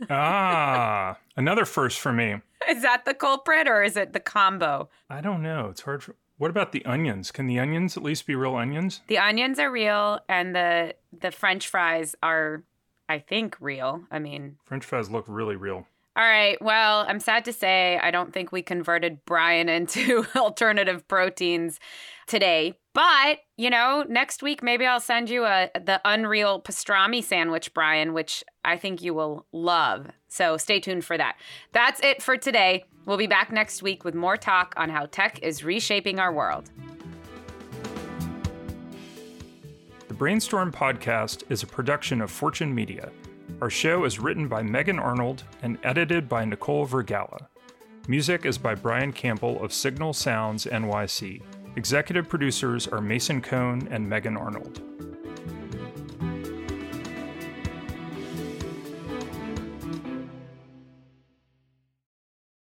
ah, 0.10 1.18
another 1.38 1.66
first 1.66 2.00
for 2.00 2.12
me. 2.12 2.42
Is 2.70 2.82
that 2.82 3.06
the 3.06 3.14
culprit 3.14 3.68
or 3.68 3.84
is 3.84 3.96
it 3.96 4.14
the 4.14 4.20
combo? 4.20 4.90
I 5.08 5.22
don't 5.22 5.44
know. 5.44 5.68
It's 5.70 5.82
hard 5.82 6.02
for 6.02 6.16
What 6.40 6.50
about 6.50 6.72
the 6.72 6.84
onions? 6.84 7.30
Can 7.32 7.46
the 7.46 7.60
onions 7.60 7.96
at 7.96 8.02
least 8.02 8.26
be 8.26 8.34
real 8.34 8.56
onions? 8.56 9.02
The 9.06 9.20
onions 9.20 9.60
are 9.60 9.70
real 9.72 10.20
and 10.28 10.56
the 10.56 10.96
the 11.16 11.30
french 11.30 11.68
fries 11.68 12.16
are 12.24 12.64
I 13.08 13.20
think, 13.20 13.56
real. 13.60 14.02
I 14.10 14.18
mean, 14.18 14.58
French 14.64 14.84
fries 14.84 15.12
look 15.12 15.26
really 15.28 15.56
real. 15.56 15.86
All 16.18 16.24
right. 16.24 16.62
Well, 16.62 17.06
I'm 17.10 17.20
sad 17.20 17.44
to 17.46 17.54
say 17.54 18.00
I 18.02 18.10
don't 18.10 18.32
think 18.32 18.54
we 18.54 18.62
converted 18.62 19.20
Brian 19.26 19.68
into 19.78 20.26
alternative 20.36 21.08
proteins 21.08 21.80
today. 22.26 22.78
But, 22.94 23.40
you 23.58 23.70
know, 23.70 24.06
next 24.08 24.42
week 24.42 24.64
maybe 24.64 24.86
I'll 24.86 25.02
send 25.02 25.30
you 25.30 25.44
a 25.44 25.70
the 25.74 26.00
unreal 26.06 26.62
pastrami 26.62 27.22
sandwich, 27.22 27.74
Brian, 27.74 28.14
which 28.14 28.44
I 28.64 28.78
think 28.78 29.02
you 29.02 29.14
will 29.14 29.46
love. 29.52 30.08
So 30.30 30.56
stay 30.56 30.80
tuned 30.80 31.04
for 31.04 31.18
that. 31.18 31.36
That's 31.74 32.00
it 32.02 32.22
for 32.22 32.38
today. 32.38 32.86
We'll 33.06 33.18
be 33.18 33.28
back 33.28 33.52
next 33.52 33.84
week 33.84 34.06
with 34.06 34.16
more 34.16 34.38
talk 34.38 34.74
on 34.78 34.90
how 34.90 35.08
tech 35.08 35.40
is 35.44 35.64
reshaping 35.64 36.20
our 36.20 36.34
world. 36.34 36.72
The 40.08 40.14
Brainstorm 40.14 40.72
podcast 40.72 41.44
is 41.50 41.62
a 41.62 41.68
production 41.68 42.22
of 42.22 42.32
Fortune 42.32 42.74
Media. 42.74 43.12
Our 43.62 43.70
show 43.70 44.04
is 44.04 44.20
written 44.20 44.50
by 44.50 44.64
Megan 44.64 45.00
Arnold 45.00 45.44
and 45.62 45.78
edited 45.82 46.28
by 46.28 46.44
Nicole 46.44 46.86
Vergala. 46.86 47.48
Music 48.06 48.46
is 48.46 48.58
by 48.58 48.76
Brian 48.76 49.14
Campbell 49.14 49.64
of 49.64 49.72
Signal 49.72 50.12
Sounds 50.12 50.66
NYC. 50.66 51.42
Executive 51.78 52.28
producers 52.28 52.86
are 52.86 53.00
Mason 53.00 53.42
Cohn 53.42 53.88
and 53.90 54.08
Megan 54.08 54.36
Arnold. 54.36 54.82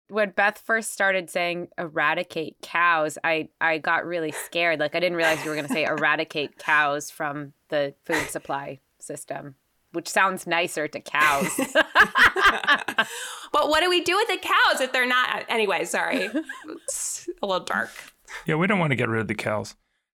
when 0.09 0.31
Beth 0.31 0.59
first 0.59 0.93
started 0.93 1.31
saying 1.31 1.69
eradicate 1.79 2.57
cows, 2.61 3.19
I, 3.23 3.51
I 3.61 3.79
got 3.79 4.05
really 4.05 4.33
scared. 4.33 4.81
Like 4.81 4.97
I 4.97 5.01
didn't 5.01 5.17
realize 5.17 5.45
you 5.45 5.51
were 5.51 5.55
going 5.55 5.69
to 5.69 5.73
say 5.73 5.85
eradicate 5.85 6.59
cows 6.59 7.09
from 7.09 7.53
the 7.69 7.95
food 8.05 8.29
supply 8.29 8.81
system 8.99 9.55
which 9.93 10.09
sounds 10.09 10.47
nicer 10.47 10.89
to 10.89 11.01
cows. 11.01 11.51
but 13.53 13.69
what 13.69 13.83
do 13.83 13.89
we 13.89 14.03
do 14.03 14.17
with 14.17 14.29
the 14.29 14.39
cows 14.39 14.81
if 14.81 14.93
they're 14.93 15.07
not? 15.07 15.45
Anyway, 15.49 15.85
sorry. 15.85 16.31
It's 16.85 17.29
a 17.43 17.47
little 17.47 17.65
dark. 17.65 17.91
Yeah, 18.47 18.57
we 18.57 18.67
don't 18.67 18.79
want 18.79 18.91
to 18.91 18.97
get 18.97 19.09
rid 19.09 19.21
of 19.21 19.29
the 19.29 19.35
cows. 19.35 19.75